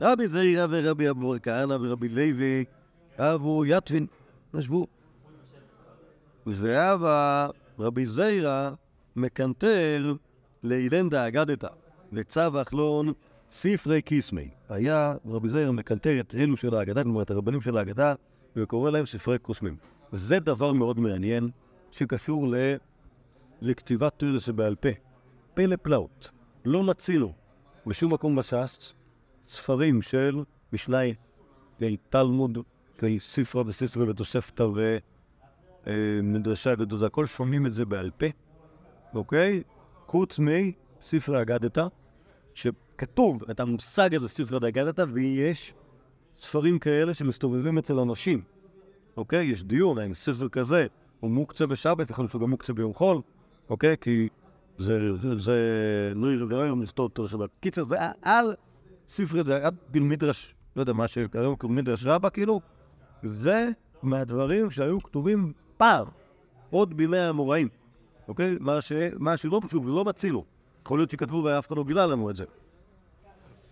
[0.01, 2.65] רבי זעירא ורבי אבו כהנא ורבי לוי
[3.19, 4.07] אבו יתבין,
[4.55, 4.87] ישבו.
[6.47, 7.49] וזהבה
[7.79, 8.71] רבי זעירא
[9.17, 10.15] מקנטר
[10.63, 11.69] לאילנדה אגדתא,
[12.13, 13.13] וצבח לון
[13.51, 14.49] ספרי קיסמי.
[14.69, 18.15] היה רבי זעירא מקנטר את אלו של ההגדה, כלומר את הרבנים של ההגדה,
[18.57, 19.77] וקורא להם ספרי קוסמים.
[20.13, 21.51] זה דבר מאוד מעניין,
[21.91, 22.55] שקשור ל...
[23.61, 24.89] לכתיבת תרא שבעל פה.
[25.55, 26.31] פלא פלאות.
[26.65, 27.33] לא מצינו
[27.87, 28.93] בשום מקום בש"ס
[29.47, 30.45] ספרים של
[30.77, 32.59] של תלמוד,
[33.19, 34.67] ספרה וספרה ותוספתא
[35.87, 38.27] ומדרשה ודוזה, הכל שומעים את זה בעל פה,
[39.15, 39.63] אוקיי?
[40.07, 41.87] חוץ מספרי אגדתא,
[42.55, 45.75] שכתוב את המושג הזה, ספר דאגדתא, ויש
[46.41, 48.43] ספרים כאלה שמסתובבים אצל אנשים,
[49.17, 49.47] אוקיי?
[49.47, 50.87] יש דיון האם ספר כזה
[51.21, 53.21] הוא מוקצה בשבת, יכול להיות שהוא גם מוקצה ביום חול,
[53.71, 53.97] אוקיי?
[54.01, 54.29] כי
[54.79, 57.51] זה, זה לא יראה היום לכתוב תור שבת.
[57.61, 58.55] קיצר, זה על
[59.09, 62.61] ספרי היה מדרש, לא יודע מה שהיום קוראים מדרש רבה, כאילו,
[63.27, 63.69] זה
[64.03, 66.07] מהדברים שהיו כתובים פעם,
[66.71, 67.69] עוד בימי האמוראים,
[68.29, 68.57] אוקיי?
[68.61, 68.93] מה, ש...
[69.19, 70.45] מה שלא פשוט, לא מצילו.
[70.83, 72.45] יכול להיות שכתבו ואף אחד לא גילה לנו את זה.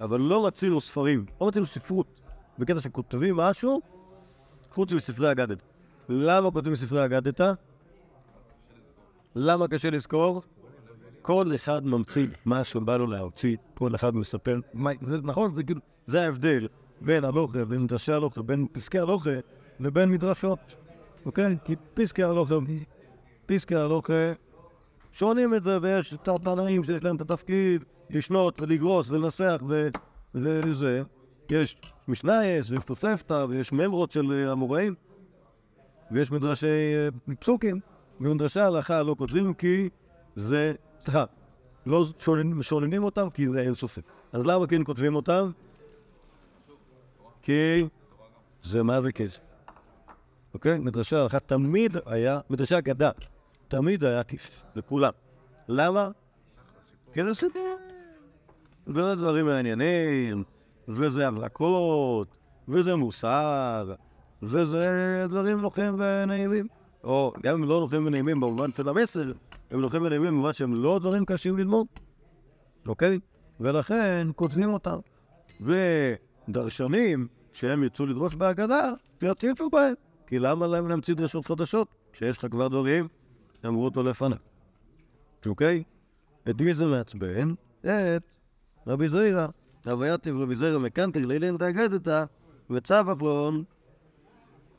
[0.00, 2.06] אבל לא מצילו ספרים, לא מצילו ספרות,
[2.58, 3.80] בקטע שכותבים משהו,
[4.72, 5.58] חוץ מספרי אגדת.
[6.08, 7.52] למה כותבים ספרי אגדתא?
[9.34, 10.42] למה קשה לזכור?
[11.22, 15.80] כל אחד ממציא מה שבא לו להוציא, כל אחד מספר, מה, זה נכון, זה כאילו,
[16.06, 16.68] זה ההבדל
[17.00, 19.30] בין הלוכה, בין מדרשי הלוכה, בין פסקי הלוכה
[19.80, 20.58] לבין מדרשות,
[21.26, 21.56] אוקיי?
[21.64, 22.54] כי פסקי הלוכה,
[23.46, 24.32] פסקי הלוכה
[25.12, 29.62] שונים את זה, ויש את התנאים שיש להם את התפקיד לשנות ולגרוס ולנסח
[30.34, 31.02] וזה.
[31.50, 31.76] יש
[32.08, 34.94] משנייס, ויש תוספתא, ויש ממרות של אמוראים,
[36.10, 37.80] ויש מדרשי אה, פסוקים,
[38.20, 39.88] ומדרשי ההלכה לא כותבים כי
[40.34, 41.24] זה, סליחה,
[41.86, 42.04] לא
[42.60, 44.00] שוננים אותם כי זה אין סופי.
[44.32, 45.50] אז למה כן כותבים אותם?
[47.44, 47.84] כי
[48.62, 49.40] זה מה זה כסף.
[50.54, 50.78] אוקיי?
[50.78, 53.10] מדרשי ההלכה תמיד היה, מדרשי אגדה,
[53.68, 55.12] תמיד היה כסף, לכולם.
[55.68, 56.08] למה?
[57.12, 57.76] כי זה סיפור.
[58.86, 60.44] וזה דברים מעניינים,
[60.88, 62.36] וזה הברקות,
[62.68, 63.94] וזה מוסר,
[64.42, 66.66] וזה דברים נוחים ונעימים.
[67.04, 69.32] או גם אם לא נוחים ונעימים במובן של המסר,
[69.70, 71.86] הם נוחים ונעימים במובן שהם לא דברים קשים ללמוד,
[72.86, 73.18] אוקיי?
[73.60, 74.98] ולכן כותבים אותם.
[76.48, 79.94] ודרשנים, שהם יצאו לדרוש בהגדה, יציצו בהם.
[80.26, 81.88] כי למה להם להמציא דרשות חדשות?
[82.12, 83.08] כשיש לך כבר דברים,
[83.66, 84.38] אמרו אותו לפניו.
[85.46, 85.82] אוקיי?
[86.50, 87.54] את מי זה מעצבן?
[87.80, 88.22] את
[88.86, 89.46] רבי זעירא.
[89.86, 92.24] הווייתיב רבי זעירא מקנטר לילין תאגדתא,
[92.70, 93.64] וצווחלון,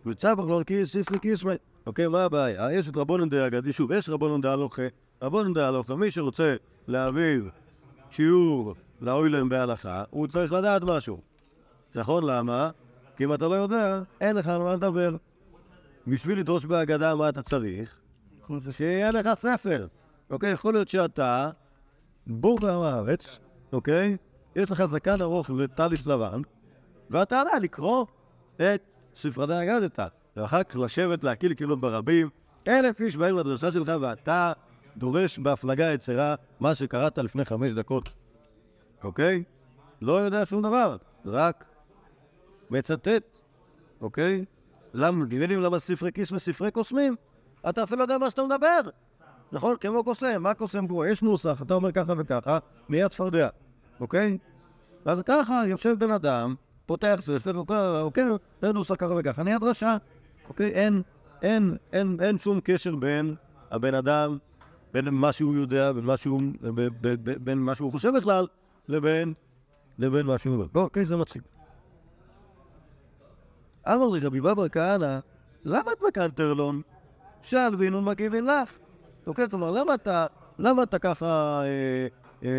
[0.05, 1.53] וצווחלון כי ספרי קיסמי.
[1.85, 2.73] אוקיי, מה הבעיה?
[2.73, 4.87] יש את רבונן דאגדי, שוב, יש רבונן דהלוכה.
[5.21, 6.55] רבונן דהלוכה, מי שרוצה
[6.87, 7.49] להעביר
[8.09, 11.21] שיעור לאוילם בהלכה, הוא צריך לדעת משהו.
[11.95, 12.23] נכון?
[12.25, 12.69] למה?
[13.15, 15.15] כי אם אתה לא יודע, אין לך על מה לדבר.
[16.07, 17.97] בשביל לדרוש בהגדה מה אתה צריך?
[18.71, 19.87] שיהיה לך ספר.
[20.29, 20.51] אוקיי?
[20.51, 21.49] יכול להיות שאתה
[22.27, 23.39] בור בעם הארץ,
[23.73, 24.17] אוקיי?
[24.55, 26.41] יש לך זקן ארוך וטליס לבן,
[27.09, 28.05] ואתה יודע לקרוא
[28.55, 28.81] את
[29.15, 30.07] ספרדי אגדתא.
[30.37, 32.29] ואחר כך לשבת להקהיל קהילות ברבים,
[32.67, 34.53] אלף איש באים לדרשה שלך ואתה
[34.97, 38.09] דורש בהפלגה יצרה מה שקראת לפני חמש דקות,
[39.03, 39.43] אוקיי?
[40.01, 41.65] לא יודע שום דבר, רק
[42.69, 43.37] מצטט,
[44.01, 44.45] אוקיי?
[44.93, 47.15] למה, מבינים למה ספרי כיס וספרי קוסמים?
[47.69, 48.79] אתה אפילו לא יודע מה שאתה מדבר,
[49.51, 49.75] נכון?
[49.79, 51.07] כמו קוסם, מה קוסם קורא?
[51.07, 53.49] יש נוסח, אתה אומר ככה וככה, מיד צפרדע,
[53.99, 54.37] אוקיי?
[55.05, 57.63] אז ככה יושב בן אדם, פותח ספר,
[58.01, 58.23] אוקיי,
[58.61, 59.97] זה נוסח ככה וככה, נהיה דרשה,
[60.49, 60.69] אוקיי?
[60.69, 61.01] אין,
[61.41, 63.35] אין, אין, אין שום קשר בין
[63.71, 64.37] הבן אדם,
[64.93, 68.47] בין מה שהוא יודע, בין מה שהוא, ב, ב, ב, בין מה שהוא חושב בכלל,
[68.87, 69.33] לבין,
[69.99, 70.65] לבין מה שהוא אומר.
[70.75, 71.54] אוקיי, זה מצחיק.
[73.87, 75.19] אמר לי רבי בבא כהנא,
[75.65, 76.81] למה את מקנטרלון?
[77.41, 78.71] שאל וינון מגיבין לך.
[79.27, 80.25] אוקיי, כלומר, למה אתה,
[80.59, 82.07] למה אתה ככה אה,
[82.43, 82.49] אה,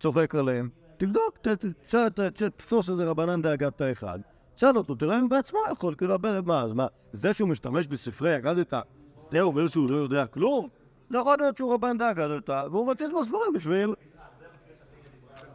[0.00, 0.68] צוחק עליהם?
[0.96, 1.38] תבדוק,
[2.34, 4.18] תתפוס איזה רבנן דאגת אחד,
[4.54, 8.80] תשאל אותו, תראה אם בעצמו יכול, כאילו, מה, אז מה, זה שהוא משתמש בספרי אגדתא,
[9.30, 10.68] זה אומר שהוא לא יודע כלום?
[11.10, 13.94] לא יכול להיות שהוא רבן דאגדתא, והוא מטיל לו ספרים בשביל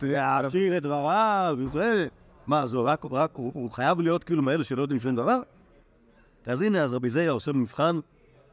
[0.02, 2.08] להשאיר את דבריו, וזה...
[2.50, 5.42] מה, אז רק, רק, הוא, הוא חייב להיות כאילו מאלה שלא יודעים שום דבר?
[6.46, 8.00] אז הנה, אז רבי זיה עושה מבחן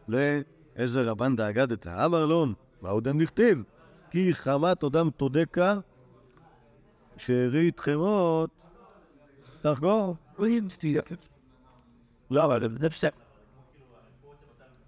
[0.09, 2.05] לאיזה רבן דאגדתא.
[2.05, 3.63] אמר לון, מה עוד אין לכתיב?
[4.11, 5.79] כי חמת עודם תודקה,
[7.17, 8.51] שארית חמות
[9.63, 10.17] תחגור.
[12.31, 13.11] לא, אבל זה בסדר.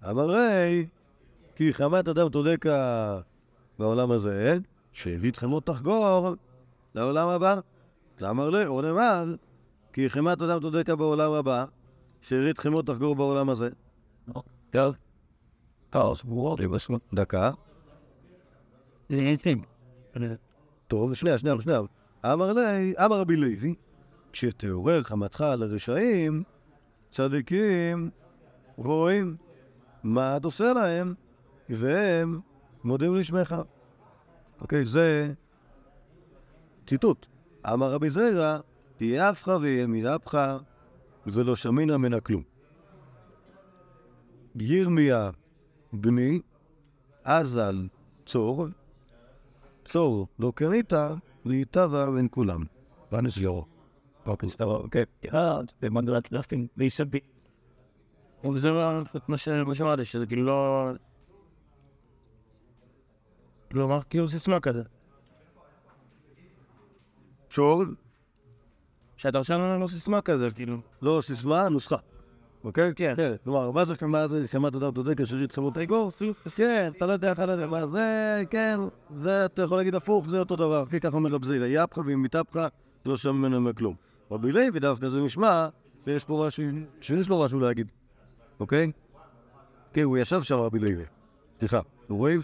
[0.09, 0.87] אמר רי,
[1.55, 3.19] כי חמת אדם תודקה
[3.79, 4.57] בעולם הזה,
[4.91, 6.35] שארית חמות תחגור
[6.95, 7.59] לעולם הבא.
[8.23, 9.35] אמר לי, או נאמר,
[9.93, 11.65] כי חמת אדם תודקה בעולם הבא,
[12.21, 13.69] שארית חמות תחגור בעולם הזה.
[14.69, 14.97] טוב.
[17.13, 17.51] דקה.
[20.87, 21.79] טוב, שנייה, שנייה, שנייה.
[22.25, 23.75] אמר לי, אמר רבי לוי,
[24.31, 26.43] כשתעורר חמתך לרשעים,
[27.11, 28.09] צדיקים
[28.77, 29.35] רואים
[30.03, 31.13] מה את עושה להם,
[31.69, 32.39] והם
[32.83, 33.55] מודים לשמך.
[34.61, 35.33] אוקיי, זה
[36.87, 37.25] ציטוט.
[37.65, 38.59] אמר רבי זרע,
[38.97, 40.57] תהיה אפך ויהיה מנפך,
[41.27, 42.43] ולא שמינא מן הכלום.
[44.55, 45.29] ירמיה
[45.93, 46.41] בני,
[47.23, 47.87] אזל
[48.25, 48.67] צור,
[49.85, 50.93] צור לא קנית,
[51.45, 52.63] להיטבה בין כולם.
[53.11, 53.65] ואני סגרו.
[54.25, 55.05] אוקיי, סתם, אוקיי.
[55.33, 57.19] אה, זה מגלת רפים, ויסבי.
[58.53, 58.69] וזה
[59.27, 60.89] מה שאמרתי, שזה כאילו לא...
[63.71, 64.83] כלומר, כאילו סיסמה כזה.
[67.49, 67.83] שוב,
[69.17, 70.77] שהדרשן לא סיסמה כזה, כאילו.
[71.01, 71.95] לא סיסמה, נוסחה.
[72.63, 72.91] אוקיי?
[72.95, 73.15] כן.
[73.43, 76.09] כלומר, מה זה מה זה חמת אדם צודק אשר יתחמות האגור?
[76.55, 78.79] כן, אתה לא יודע, אתה לא יודע מה זה, כן,
[79.17, 80.85] זה, אתה יכול להגיד הפוך, זה אותו דבר.
[80.89, 82.67] כי ככה אומר רב זירא, יפחה ואם מתהפכה,
[83.05, 83.95] לא שם ממנו מכלום.
[84.31, 85.67] רבי לוי דווקא זה נשמע
[86.05, 86.63] שיש פה משהו,
[87.01, 87.87] שיש לו משהו להגיד,
[88.59, 88.91] אוקיי?
[89.93, 91.03] כן, הוא ישב שם רבי לוי.
[91.59, 92.41] סליחה, אתם רואים?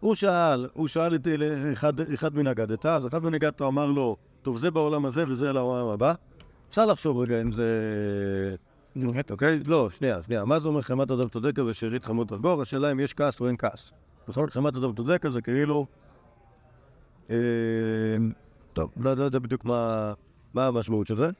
[0.00, 1.26] הוא שאל, הוא שאל את
[1.72, 5.52] אחד, אחד מן אגדתא, אז אחד מן אגדתא אמר לו, טוב, זה בעולם הזה וזה
[5.52, 6.14] לעולם הבא.
[6.68, 8.56] אפשר לחשוב רגע אם זה...
[9.30, 9.58] אוקיי?
[9.66, 10.44] לא, שנייה, שנייה.
[10.44, 12.62] מה זה אומר חמת אדם צודקה ושארית חמות תרגור?
[12.62, 13.92] השאלה אם יש כעס או אין כעס.
[14.28, 14.50] נכון?
[14.50, 15.86] חמת אדם צודקה זה כאילו...
[17.30, 17.36] אה,
[18.72, 20.12] טוב, לא לא יודע בדיוק מה
[20.54, 21.30] מה המשמעות של זה,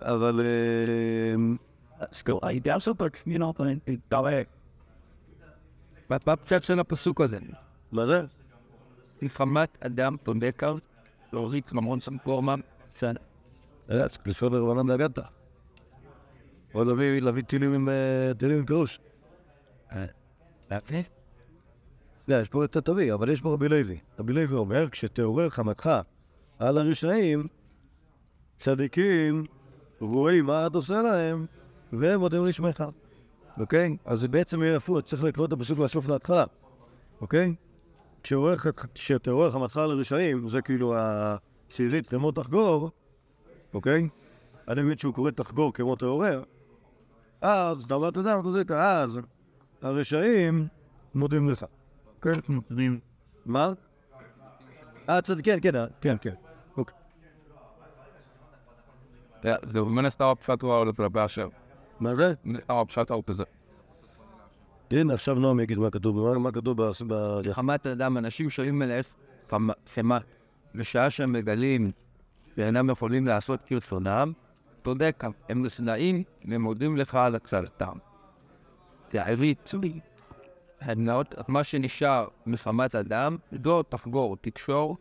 [0.00, 0.40] אבל...
[0.40, 1.34] אה,
[1.98, 3.52] אז כאילו, הידיעה סופר, you know.
[6.10, 7.38] מה הפשט של הפסוק הזה?
[7.92, 8.22] מה זה?
[9.22, 10.72] מלחמת אדם צודקה,
[11.32, 12.54] להוריד ממון סמקורמה,
[12.94, 13.20] בסדר.
[13.90, 15.22] אה, לשאול לרבנן דאגתא.
[16.74, 18.32] או להביא להביא טילים עם אה,
[18.66, 19.00] פירוש.
[20.70, 21.02] להבין?
[22.28, 23.98] לא, יש פה את הטובי, אבל יש פה רבי לוי.
[24.18, 25.90] רבי לוי אומר, כשתעורר חמתך
[26.58, 27.46] על הרשעים,
[28.58, 29.44] צדיקים
[30.00, 31.46] רואים מה אתה עושה להם,
[31.92, 32.84] והם מודים לשמך.
[33.60, 33.96] אוקיי?
[34.04, 36.44] אז זה בעצם יהיה הפוך, צריך לקרוא את הפסוק מהסוף להתחלה.
[37.20, 37.54] אוקיי?
[38.94, 42.90] כשתעורר חמתך על הרשעים, זה כאילו הצעירית כמו תחגור,
[43.74, 44.08] אוקיי?
[44.68, 46.42] אני מבין שהוא קורא תחגור כמו תעורר,
[47.40, 49.20] אז, אתה יודע, אתה יודע, אז
[49.82, 50.68] הרשעים
[51.14, 51.64] מודים לך.
[52.22, 52.32] כן,
[53.46, 53.72] מה?
[55.08, 55.40] אה, צד...
[55.40, 56.34] כן, כן, כן, כן.
[56.76, 56.96] אוקיי.
[59.62, 61.48] זהו, מן הסתם הפשט הוא העולת רבי אשר.
[62.00, 62.34] מה זה?
[62.58, 63.44] הסתם הפשט הוא כזה.
[64.90, 66.90] הנה, עכשיו נועם יגיד מה כתוב, מה- כתוב ב...
[67.46, 69.18] מלחמת אדם, אנשים שרים מלאס
[69.94, 70.18] חמה,
[70.74, 71.90] בשעה שהם מגלים
[72.56, 74.32] שאינם יכולים לעשות כרצונם,
[74.84, 77.92] צודק, הם נשנאים והם מודים לך על הצלתם.
[79.12, 79.72] העברית,
[80.80, 84.96] הנאות, מה שנשאר מלחמת אדם, זו תחגור, תקשור,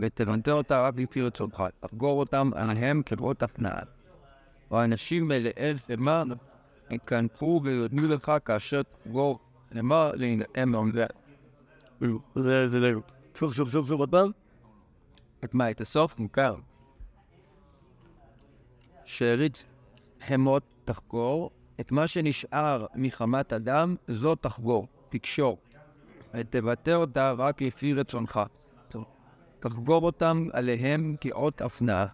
[0.00, 1.62] ותבנתה אותה רק לפי רצונך.
[1.80, 3.80] תחגור אותם עליהם כאות הפנאה.
[4.70, 6.22] והאנשים מלאי חמה
[6.90, 9.38] ייכנפו ויודו לך כאשר תחגור
[9.72, 11.06] למה להינאם מעומדיה.
[12.36, 13.00] זה, זה לא...
[13.34, 14.30] שוב, שוב, שוב, שוב, עוד פעם?
[15.44, 16.18] את מה, את הסוף?
[16.18, 16.54] מוכר.
[19.04, 19.64] שארית
[20.26, 21.50] חמות תחגור,
[21.80, 25.58] את מה שנשאר מחמת אדם, זו תחגור, תקשור.
[26.34, 28.40] ותבטא אותה רק לפי רצונך.
[29.60, 32.06] תחגור אותם עליהם כאות הפנאה.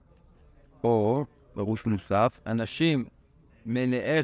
[0.85, 1.25] או,
[1.57, 3.05] פירוש נוסף, אנשים
[3.67, 4.23] מלאי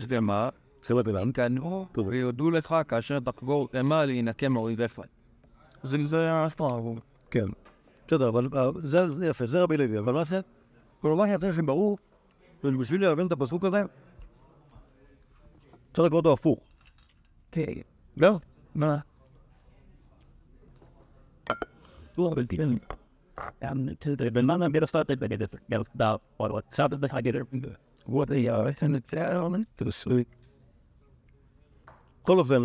[1.08, 1.22] אליו.
[1.22, 5.00] ינקנו ויודו לך כאשר תחגור חמה להינקם מאויביך.
[5.82, 6.80] זה, זה ההפרעה.
[7.30, 7.46] כן.
[8.06, 10.40] בסדר, אבל אה, זה יפה, זה רבי לוי, אבל מה זה?
[11.00, 11.98] כל מה שאתה ברור,
[12.64, 13.82] ובשביל להבין את הפסוק הזה,
[15.94, 16.58] צריך לקרוא אותו הפוך.
[17.52, 17.72] כן.
[18.16, 18.38] לא?
[18.74, 18.98] מה?
[28.82, 29.38] And it's there,
[29.78, 30.28] to sleep.
[32.24, 32.62] בכל אופן,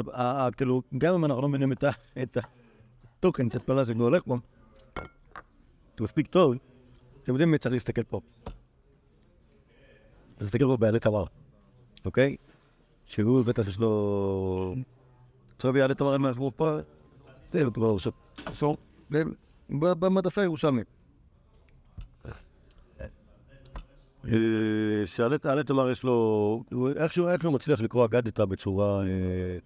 [0.57, 1.91] כאילו, גם אם אנחנו לא מבינים את ה-
[2.23, 2.37] את
[3.19, 4.37] התוכן של פלאסי הולך פה,
[5.97, 6.53] זה מספיק טוב,
[7.23, 8.21] אתם יודעים מי צריך להסתכל פה.
[10.41, 11.23] להסתכל פה בעלי תמר,
[12.05, 12.35] אוקיי?
[13.05, 14.75] שהוא בטח יש לו...
[15.55, 16.77] עכשיו יעלה תמר אין מהשמור פה,
[17.53, 18.11] זה לא כבר עכשיו.
[18.45, 18.77] אסור.
[19.69, 20.81] במדפי ירושלמי.
[24.25, 26.13] אה, שעלה תמר יש לו...
[26.71, 29.07] הוא איכשהו איכשהו מצליח לקרוא אגדתא בצורה...
[29.07, 29.57] אה,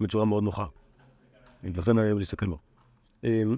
[0.00, 0.66] בצורה מאוד נוחה.
[1.62, 2.58] לכן אני אוהב להסתכל בו.
[3.24, 3.56] אמ,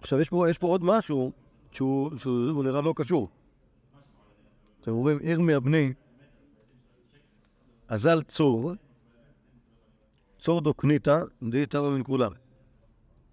[0.00, 1.32] עכשיו, יש פה, עוד משהו
[1.72, 3.28] שהוא, נראה לא קשור.
[4.80, 5.92] אתם אומרים, עיר מהבני,
[7.88, 8.72] אזל צור,
[10.44, 12.32] צור דוקניתא, די תרא מן כולם.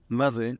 [0.09, 0.51] מה זה?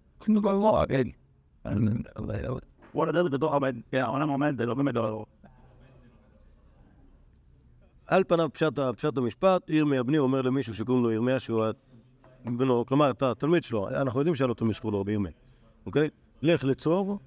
[8.08, 8.50] על פניו
[8.96, 11.64] פשט, המשפט, עיר מהבני אומר למישהו שקוראים לו ירמיה שהוא
[12.46, 15.32] בנו, כלומר, אתה תלמיד שלו, אנחנו יודעים שהיה לו תלמיד שקוראים לו רבי ירמיה,
[15.86, 16.10] אוקיי?
[16.42, 17.20] לך לצור,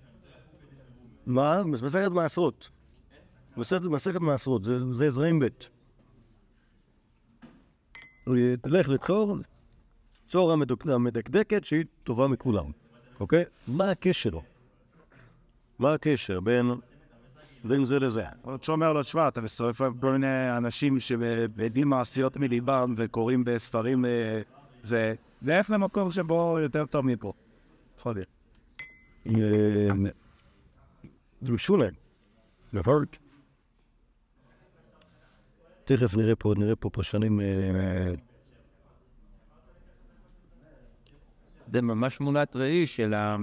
[1.26, 1.62] מה?
[1.64, 2.70] מסכת מעשרות.
[3.56, 5.73] מסכת, מעשרות, זה זרעים ב'.
[8.62, 9.36] תלך לצור,
[10.28, 10.52] צור
[10.86, 12.64] המדקדקת שהיא טובה מכולם,
[13.20, 13.44] אוקיי?
[13.68, 14.30] מה הקשר?
[15.78, 16.66] מה הקשר בין,
[17.64, 18.24] בין זה לזה?
[18.42, 24.40] עוד שאומר לו, תשמע, אתה מסתובב כל מיני אנשים שיודעים מעשיות מליבם וקוראים בספרים, אה,
[24.82, 25.14] זה...
[25.42, 27.32] לך למקום שבו יותר טוב מפה.
[27.98, 28.28] יכול להיות.
[29.26, 30.10] אה,
[31.42, 31.94] דרשו להם.
[32.72, 33.04] נכון?
[35.84, 37.40] תכף נראה פה, נראה פה פרשנים...
[37.40, 38.12] אה,
[41.72, 43.36] זה ממש תמונת ראי של ה...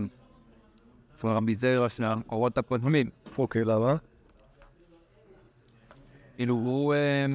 [1.24, 3.10] רבי זיירה של המקורות הקודמים.
[3.38, 3.96] אוקיי, למה?
[6.36, 7.26] כאילו, הוא אה,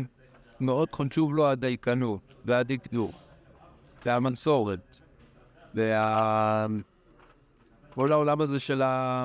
[0.61, 3.15] מאוד חשוב לו הדייקנות והדקדוק
[4.07, 4.97] והמסורת
[5.75, 6.67] וה...
[7.95, 9.25] כל העולם הזה של ה...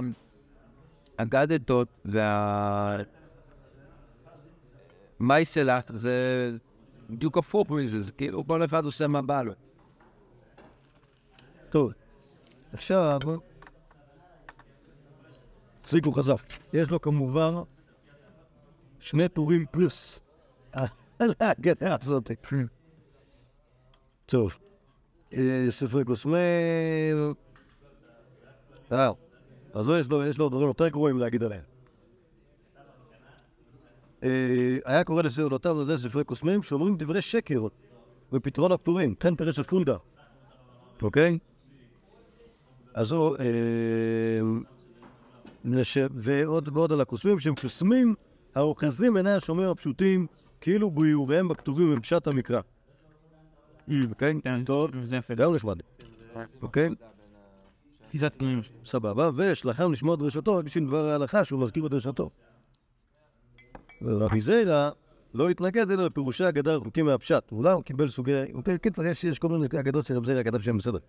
[1.19, 2.97] הגדתות וה...
[5.21, 6.51] מייסלח זה
[7.09, 9.53] בדיוק הפוך מזה, זה כאילו כל אחד עושה מה בא לו.
[11.69, 11.91] טוב,
[12.73, 13.19] עכשיו,
[15.85, 16.43] סיגו חזק.
[16.73, 17.53] יש לו כמובן
[18.99, 20.21] שני טורים פלוס.
[21.19, 22.31] ההגנה הזאת.
[24.25, 24.55] טוב,
[25.33, 27.33] אה, ספרי קוסמל.
[28.91, 29.11] אה,
[29.73, 31.70] אז לא, יש לו דברים יותר גרועים להגיד עליהם.
[34.23, 37.67] אה, היה קורא לסעודותיו על ידי ספרי קוסמים שאומרים דברי שקר
[38.31, 39.95] בפתרון הפטורים, כן פרש של פונדה.
[41.01, 41.39] אוקיי?
[42.93, 43.35] אז הוא...
[43.37, 44.41] אה,
[46.13, 48.15] ועוד ועוד על הקוסמים שהם קוסמים
[48.55, 50.27] האוחזים עיני השומר הפשוטים
[50.61, 52.61] כאילו ביוריהם בכתובים בפשט המקרא.
[54.09, 54.39] אוקיי?
[54.65, 55.35] טוב, זה יפה.
[55.35, 55.77] גם נחמד.
[56.61, 56.89] אוקיי?
[58.85, 62.29] סבבה, ושלחם לשמוע דרשתו רק בשביל דבר ההלכה שהוא מזכיר בדרשתו.
[64.01, 64.89] ורבי זיירה
[65.33, 67.51] לא התנגד אלא לפירושי אגדה רחוקים מהפשט.
[67.51, 68.33] אולי הוא קיבל סוגי...
[68.53, 70.99] אוקיי, קיצר, יש יש כל מיני אגדות של רבי זיירה כתב שהם בסדר.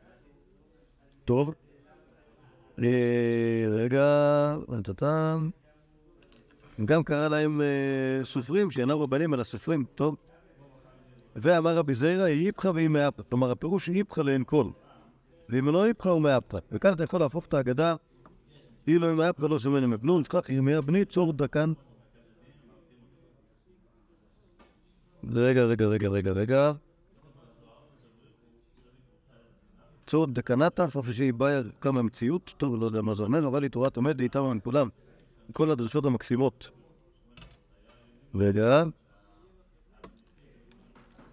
[1.24, 1.54] טוב.
[2.82, 4.56] אה, רגע.
[6.76, 10.16] הוא גם קרא להם אה, סופרים שאינם רבנים אלא סופרים, טוב.
[11.36, 13.22] ואמר רבי זיירה, איפכא ואי מאפתא.
[13.28, 14.66] כלומר, הפירוש היא איפכא לאין כל.
[15.48, 16.58] ואם לא איפכא הוא מאפתא.
[16.72, 17.94] וכאן אתה יכול להפוך את האגדה,
[18.86, 21.72] אילו אם מאפתא לא שומע מכלום, שכח ירמיה בני צור דקן.
[25.30, 26.72] רגע, רגע, רגע, רגע, רגע.
[30.06, 33.70] צור דקנתא, אף שהיא באה כמה המציאות, טוב, לא יודע מה זה אומר, אבל היא
[33.70, 34.88] תורת עומד איתם מכולם.
[35.52, 36.70] כל הדרשות המקסימות.
[38.34, 38.82] רגע.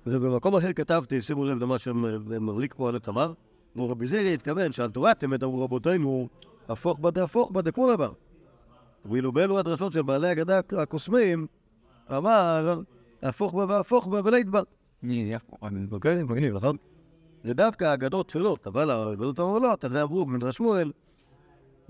[0.07, 3.33] ובמקום אחר כתבתי, שימו לב למה שמבריק פה על התמר,
[3.75, 6.27] נו רבי זירי התכוון שעל תורת אמת אמרו רבותינו,
[6.69, 8.09] הפוך בה דהפוך בה דכולה בה.
[9.05, 11.47] ואילו באלו הדרשות של בעלי הגדה הקוסמים,
[12.17, 12.81] אמר,
[13.23, 14.61] הפוך בה והפוך בה.
[15.03, 15.57] אני איפה?
[15.91, 16.77] אוקיי, מגניב, נכון?
[17.43, 20.91] זה דווקא אגדות תפילות, אבל האגדות המעולות, הרי אמרו במדרש שמואל,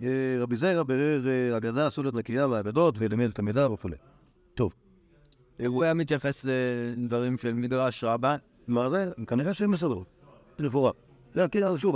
[0.03, 3.89] אה, רבי זיירה בירר אה, אגדה אסולת נקייה מהאגדות ולימד את המידע וכו'.
[4.53, 4.73] טוב,
[5.67, 8.35] הוא היה מתייחס לדברים של מדרש רבה.
[8.67, 9.11] מה זה?
[9.27, 10.05] כנראה שהם מסדרו.
[10.59, 10.91] לכאורה.
[11.33, 11.95] זה כאילו, שוב,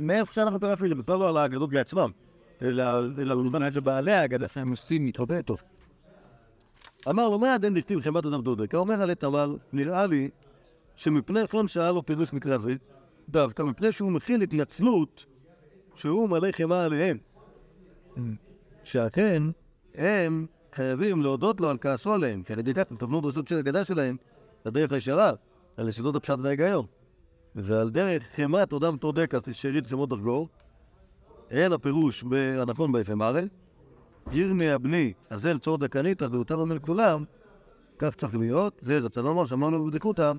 [0.00, 2.10] מאיפה שאנחנו פרפילים, בכלל לא על האגדות בעצמם,
[2.62, 4.46] אלא במובן של בעלי האגדה.
[4.56, 5.26] הם עושים איתו.
[5.44, 5.62] טוב.
[7.08, 8.74] אמר לו, מה הדין דכתיב חמת אדם דודק?
[8.74, 10.30] אומר עלי תמר, נראה לי
[10.96, 12.74] שמפני כן שהיה לו פירוש מקרא זה,
[13.28, 15.26] דווקא מפני שהוא מכיל התנצלות
[15.94, 17.18] שהוא מלא חמאה עליהם.
[18.84, 19.42] שאכן,
[19.94, 23.58] הם חייבים להודות לו על כעסו עליהם, כי על ידי כך הם תבנו דרשות של
[23.58, 24.16] הגדה שלהם
[24.66, 25.32] לדרך הישרה,
[25.76, 26.86] על יסודות הפשט וההיגיון.
[27.54, 30.48] ועל דרך חמת אדם תודק, אז שארית חמות דרגו,
[31.50, 32.24] אין הפירוש
[32.60, 33.42] הנכון ביפה מראה,
[34.32, 37.24] ירמיה בני, הזל צור דקניתא ואותם אומר כולם,
[37.98, 40.32] כך צריך להיות, זה רצה לומר שאמרנו בבדיקותא,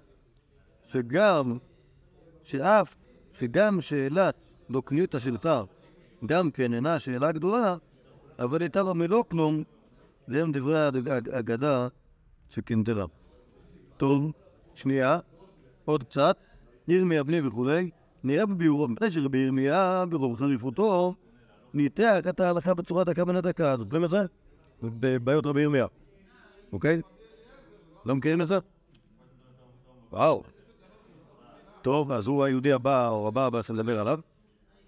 [0.88, 1.57] שגם,
[2.43, 2.95] שאף,
[3.33, 4.36] שגם שאלת
[4.69, 5.49] דוקניתא שלך,
[6.25, 7.75] גם כן אינה שאלה גדולה,
[8.39, 9.63] אבל הייתה בה מלוא כלום,
[10.27, 11.88] והם דברי האג- האגדה
[12.49, 13.05] שקנטרה.
[13.97, 14.31] טוב,
[14.73, 15.19] שנייה,
[15.86, 16.38] עוד קצת,
[16.88, 17.89] ירמיה בני וכולי,
[18.23, 21.15] נראה בביאורו, מפני שרבי ירמיה ברוב חריפותו
[21.76, 24.17] ניתח את ההלכה בצורה דקה בין הדקה, זוכרים את זה?
[24.84, 25.86] בבעיות רבי ירמיה,
[26.73, 27.01] אוקיי?
[28.05, 28.57] לא מכירים את זה?
[30.11, 30.43] וואו.
[31.82, 34.19] טוב, אז הוא היהודי הבא, או הבא הבא שנדבר עליו.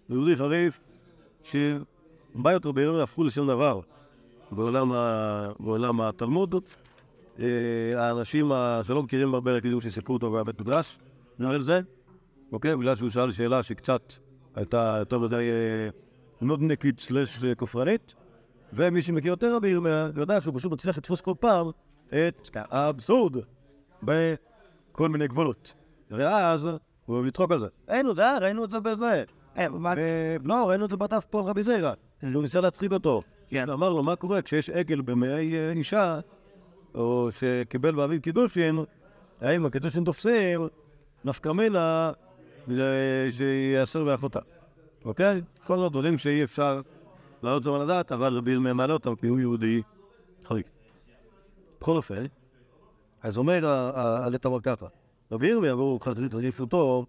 [0.08, 0.80] הוא יהודי חריף,
[1.44, 3.80] שבעיות רבי ירמיה הפכו לשום דבר
[4.52, 6.56] בעולם, התלמוד.
[7.40, 7.46] אה,
[7.96, 8.52] האנשים
[8.84, 11.00] שלא מכירים הרבה רק ידעו שסיפרו אותו בבית מדרש,
[11.40, 11.82] נראה על זה,
[12.52, 12.76] אוקיי?
[12.76, 14.14] בגלל שהוא שאל שאלה שקצת
[14.56, 15.90] הייתה יותר מדי אה,
[16.42, 18.14] נודניקית סלש אה, כופרנית,
[18.74, 21.68] ומי שמכיר יותר רבי ירמיה יודע שהוא פשוט מצליח לתפוס כל פעם
[22.10, 23.38] את האבסורד
[24.04, 25.74] בכל מיני גבולות.
[26.12, 26.80] ואז הוא
[27.16, 27.68] אוהב לצחוק על זה.
[27.90, 29.24] ראינו, זה, היה, ראינו את זה בזה.
[29.98, 31.94] ו- לא, ראינו את זה בדף פה על רבי זיירה.
[32.34, 33.22] הוא ניסה להצחיק אותו.
[33.50, 33.70] כן.
[33.70, 36.20] אמר לו, מה קורה כשיש עגל במעי אה, אישה,
[36.96, 38.80] או שקיבל באביב קידושין,
[39.42, 40.68] האם הקידושין תופסים,
[41.26, 42.12] נפקא מינה,
[43.32, 44.40] שיאסר באחותה.
[45.08, 45.42] אוקיי?
[45.66, 46.82] כל הדברים שאי אפשר
[47.44, 49.82] להעלות אותם על הדעת, אבל רבי ירמיה מעלה אותם כי הוא יהודי
[50.46, 50.66] חריף.
[51.82, 52.26] בכל אופן,
[53.22, 54.86] אז אומר ה- ה- העלית אמר ככה,
[55.32, 57.06] רבי ירמיה, והוא חריף אותו,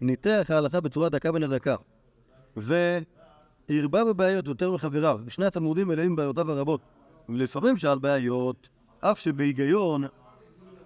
[0.00, 1.76] ניתח ההלכה בצורה דקה בין הדקה,
[2.56, 5.20] והרבה בבעיות יותר מחבריו.
[5.24, 6.80] בשני התלמודים מלאים בעיותיו הרבות.
[7.28, 8.68] ולפעמים שאל בעיות,
[9.00, 10.04] אף שבהיגיון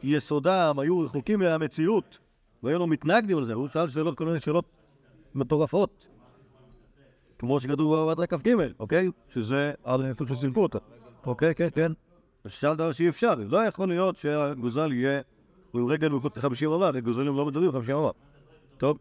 [0.02, 2.18] יסודם היו רחוקים מהמציאות,
[2.62, 4.64] והיו לו מתנגדים על זה, הוא שאל שאלות, כל מיני שאלות
[5.34, 6.06] מטורפות.
[7.38, 9.10] כמו שכתוב בבדרה כ"ג, אוקיי?
[9.28, 10.78] שזה על איפה שסילקו אותה.
[11.26, 11.92] אוקיי, כן, כן.
[12.46, 15.20] שאל דבר שאי אפשר, לא יכול להיות שהגוזל יהיה
[15.74, 18.10] עם רגל מחוץ ל-50 אמה, הרי גוזלים לא מדברים 50 אמה.
[18.78, 18.98] טוב,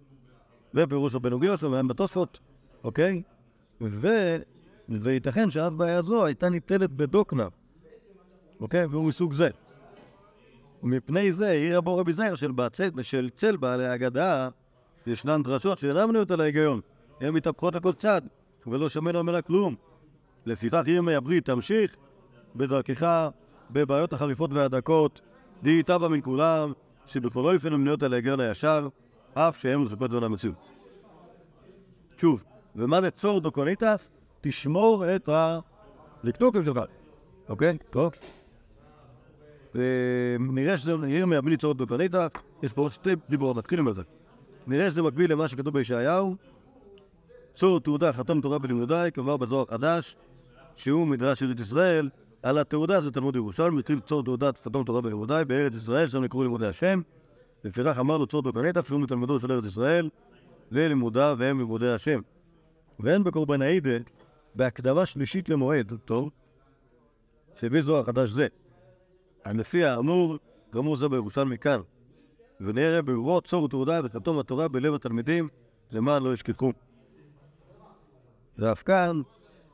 [0.73, 2.39] ופירוש רבנו גיוסו מהם בתוספות,
[2.83, 3.21] אוקיי?
[3.81, 4.07] ו...
[4.89, 7.47] וייתכן שאף בעיה זו הייתה ניטלת בדוקנה,
[8.59, 8.85] אוקיי?
[8.85, 9.49] והוא מסוג זה.
[10.83, 12.35] מפני זה העיר הבור רבי זעיר
[13.01, 14.49] של, צל בעלי האגדה,
[15.09, 16.81] ישנן דרשות שאינן מנויות על ההיגיון.
[17.21, 18.21] הן מתהפכות לכל צד,
[18.67, 19.75] ולא שמענו ממנה כלום.
[20.45, 21.95] לפיכך ימי הברית תמשיך
[22.55, 23.29] בדרכך
[23.71, 25.21] בבעיות החריפות והדקות,
[25.63, 26.73] די איתה בה מן כולם,
[27.05, 28.87] שבכל אופן הן מנויות על ההיגיון הישר,
[29.33, 30.55] אף שהן רחוקות מן המציאות.
[32.17, 32.43] שוב,
[32.75, 34.07] ומה זה צור דוקוניתף?
[34.41, 35.29] תשמור את
[36.23, 36.79] הלקטוקים שלך,
[37.49, 37.77] אוקיי?
[37.89, 38.11] טוב.
[39.75, 42.31] ונראה שזה ירמיה בלי צורת דוקוניתף,
[42.63, 44.01] יש פה עוד שתי דיברות, נתחיל עם זה.
[44.69, 46.35] נראה שזה מקביל למה שכתוב בישעיהו,
[47.55, 50.15] צור תעודה חתם תורה בלימודי, כבר בזוהר חדש,
[50.75, 52.09] שהוא מדרש ארץ ישראל,
[52.43, 56.43] על התעודה זה תלמוד ירושלמי, כתיב צור תעודת חתם תורה בלימודי, בארץ ישראל, שם נקראו
[56.43, 57.01] לימודי השם,
[57.63, 60.09] לפיכך אמר לו צור דוקוניתף, שהוא מתלמדו של ארץ ישראל,
[60.71, 62.19] ולימודיו והם לימודי השם.
[62.99, 63.97] ואין בקורבן העידה,
[64.55, 66.29] בהקדמה שלישית למועד, טוב,
[67.59, 68.47] שהביא זוהר חדש זה.
[69.45, 70.37] לפי האמור,
[70.73, 71.79] גמור זה בירושלמי כאן.
[72.61, 75.47] ונראה ברורות צור תעודה וחתום התורה בלב התלמידים,
[75.91, 76.71] למען לא ישכחו.
[78.57, 79.21] ואף כאן,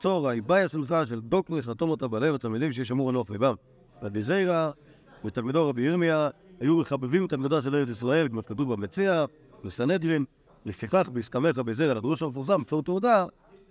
[0.00, 3.54] צור האיבאי שלך של דוקטור חתום אותה בלב התלמידים שישמרו על נוף ליבם.
[4.02, 4.70] רבי זיירה
[5.24, 6.28] ותלמידו רבי ירמיה
[6.60, 9.24] היו מחבבים תלמידה של ארץ ישראל, כמו שכתוב במציע,
[9.64, 10.24] בסנהדרין,
[10.64, 13.26] לפיכך בהסתמך רבי זיירה לדרוש המפורסם, צור תעודה,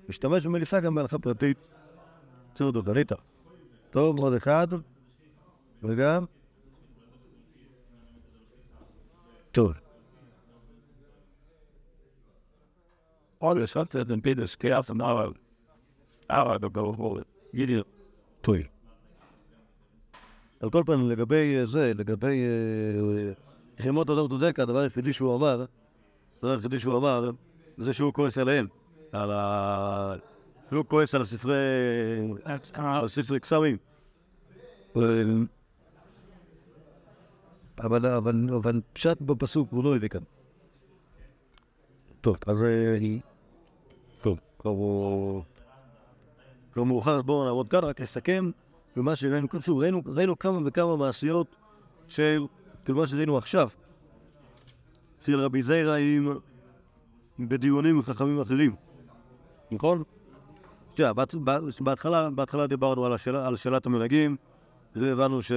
[0.09, 1.57] משתמש במליסה גם בהלכה פרטית.
[2.55, 3.16] צור דוקטוריתא.
[3.91, 4.68] טוב, עוד אחד.
[5.84, 6.26] וגם?
[9.56, 9.74] טוב.
[13.41, 15.34] Been this chaos and now
[16.30, 17.28] I don't go hold it.
[17.53, 17.84] You do.
[18.41, 18.64] טוי.
[20.60, 22.43] על כל פנים, לגבי זה, לגבי
[23.82, 25.66] חימות אדם צודק, הדבר היחידי שהוא אמר,
[26.38, 27.32] הדבר היחידי שהוא אמר,
[27.78, 28.68] זה שהוא כועס עליהם.
[29.12, 30.16] על ה...
[30.70, 31.56] שהוא כועס על הספרי...
[32.76, 33.78] על ספרי קסמים.
[37.80, 40.21] אבל, אבל, אבל פשט בפסוק הוא לא הביא כאן.
[42.21, 42.63] טוב, אז...
[42.63, 42.97] אה,
[44.21, 45.43] טוב, כבר הוא...
[46.73, 48.51] כבר מאוחר, אז בואו נעמוד כאן, רק נסכם
[48.95, 49.61] במה שראינו כאן.
[49.61, 51.55] שוב, ראינו, ראינו כמה וכמה מעשיות
[52.07, 52.45] של,
[52.86, 53.69] כאילו מה שראינו עכשיו,
[55.21, 56.34] של רבי זיירה עם...
[57.39, 58.76] בדיונים עם חכמים אחרים,
[59.71, 60.03] נכון?
[60.93, 61.36] תראה, בהת-
[61.80, 64.36] בהתחלה, בהתחלה דיברנו על, השאלה, על שאלת המנהגים,
[64.95, 65.51] והבנו ש...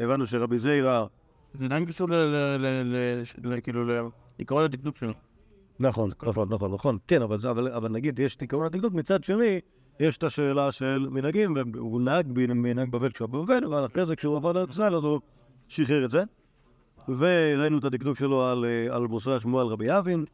[0.00, 1.06] הבנו שרבי זיירה...
[1.54, 2.08] זה עדיין קשור
[3.62, 3.84] כאילו
[4.38, 5.12] לעקרון הדקדוק שלו.
[5.80, 6.98] נכון, נכון, נכון, נכון.
[7.08, 9.60] כן, אבל, אבל, אבל נגיד, יש עיקרון הדקדוק, מצד שני,
[10.00, 14.36] יש את השאלה של מנהגים, והוא נהג במנהג בבל כשהוא בבבל, אבל אחרי זה כשהוא
[14.36, 15.20] עבר לארץ ישראל, אז הוא
[15.68, 16.22] שחרר את זה.
[17.08, 20.24] וראינו את הדקדוק שלו על, אה, על מוסרי השמועה על רבי אבין,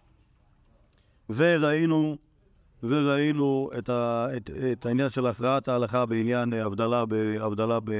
[1.30, 2.16] וראינו,
[2.82, 7.92] וראינו את, ה, את, את העניין של הכרעת ההלכה בעניין אה, הבדלה, ב, הבדלה ב,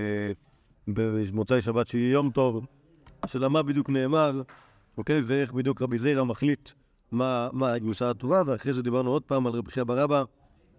[0.88, 2.66] במוצאי שבת שהיא יום טוב,
[3.26, 4.42] של מה בדיוק נאמר,
[4.98, 6.70] אוקיי, ואיך בדיוק רבי זיירה מחליט
[7.12, 10.22] מה, מה הגרסה הטובה, ואחרי זה דיברנו עוד פעם על רבי חייא בר אבא,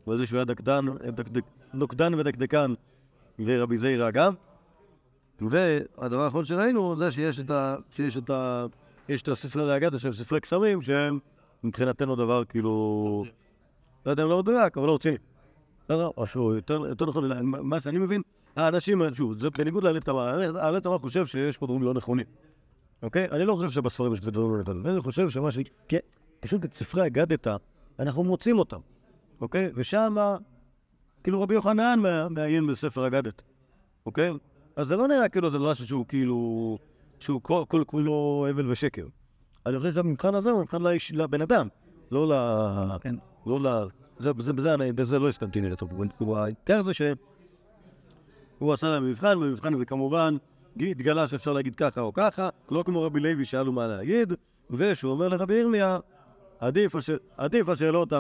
[0.07, 1.43] ועל זה שהוא היה דקדן, דקדק,
[1.73, 2.73] נוקדן ודקדקן,
[3.39, 4.33] ורבי זיירה גם.
[5.41, 7.75] והדבר האחרון שראינו זה שיש את ה...
[7.91, 8.65] שיש את ה...
[9.09, 11.19] יש את הספרי להגדה שהם ספרי קסמים שהם
[11.63, 13.25] מבחינתנו דבר כאילו...
[14.05, 15.17] לא יודע אם לא מדויק, אבל לא רציני.
[15.89, 18.21] לא, לא, יותר, יותר נכון, מה שאני מבין,
[18.57, 22.25] האנשים, שוב, זה בניגוד לאלף תמר, האלף תמר חושב שיש פה דברים לא נכונים.
[23.03, 23.27] אוקיי?
[23.31, 25.57] אני לא חושב שבספרים יש דברים לא נכונים, אני חושב שמה ש...
[25.87, 25.97] כן,
[26.39, 27.55] פשוט את ספרי אגדתא,
[27.99, 28.79] אנחנו מוצאים אותם,
[29.41, 29.71] אוקיי?
[29.75, 30.15] ושם,
[31.23, 31.99] כאילו רבי יוחנן
[32.29, 33.41] מעיין בספר אגדת,
[34.05, 34.33] אוקיי?
[34.75, 36.77] אז זה לא נראה כאילו זה משהו שהוא כאילו
[37.19, 39.05] שהוא כל, כל כולו הבל ושקר.
[39.65, 40.81] אני חושב שהמבחן הזה הוא מבחן
[41.13, 41.67] לבן אדם,
[42.11, 42.33] לא ל...
[43.01, 43.15] כן.
[43.45, 43.87] לא ל...
[44.19, 45.89] זה, זה, אני, בזה לא הסכמתי נראה טוב.
[46.17, 46.93] הוא העיקר זה
[48.57, 50.37] שהוא עשה להם מבחן, במבחן הזה כמובן
[50.79, 54.33] התגלה שאפשר להגיד ככה או ככה, לא כמו רבי לוי שהיה לו מה להגיד,
[54.71, 55.99] ושהוא אומר לרבי ירמיה,
[56.59, 57.09] עדיף, הש...
[57.37, 58.13] עדיף השאלות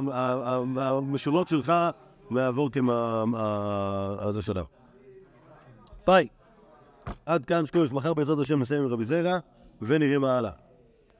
[0.77, 1.73] המשולות שלך
[2.29, 4.65] מהוורטים ה- ה- הזה שלנו.
[6.07, 6.27] ביי.
[7.25, 9.37] עד כאן שקורש, מחר בעזרת השם נסיים עם רבי זרע,
[9.81, 10.51] ונראה מה הלאה.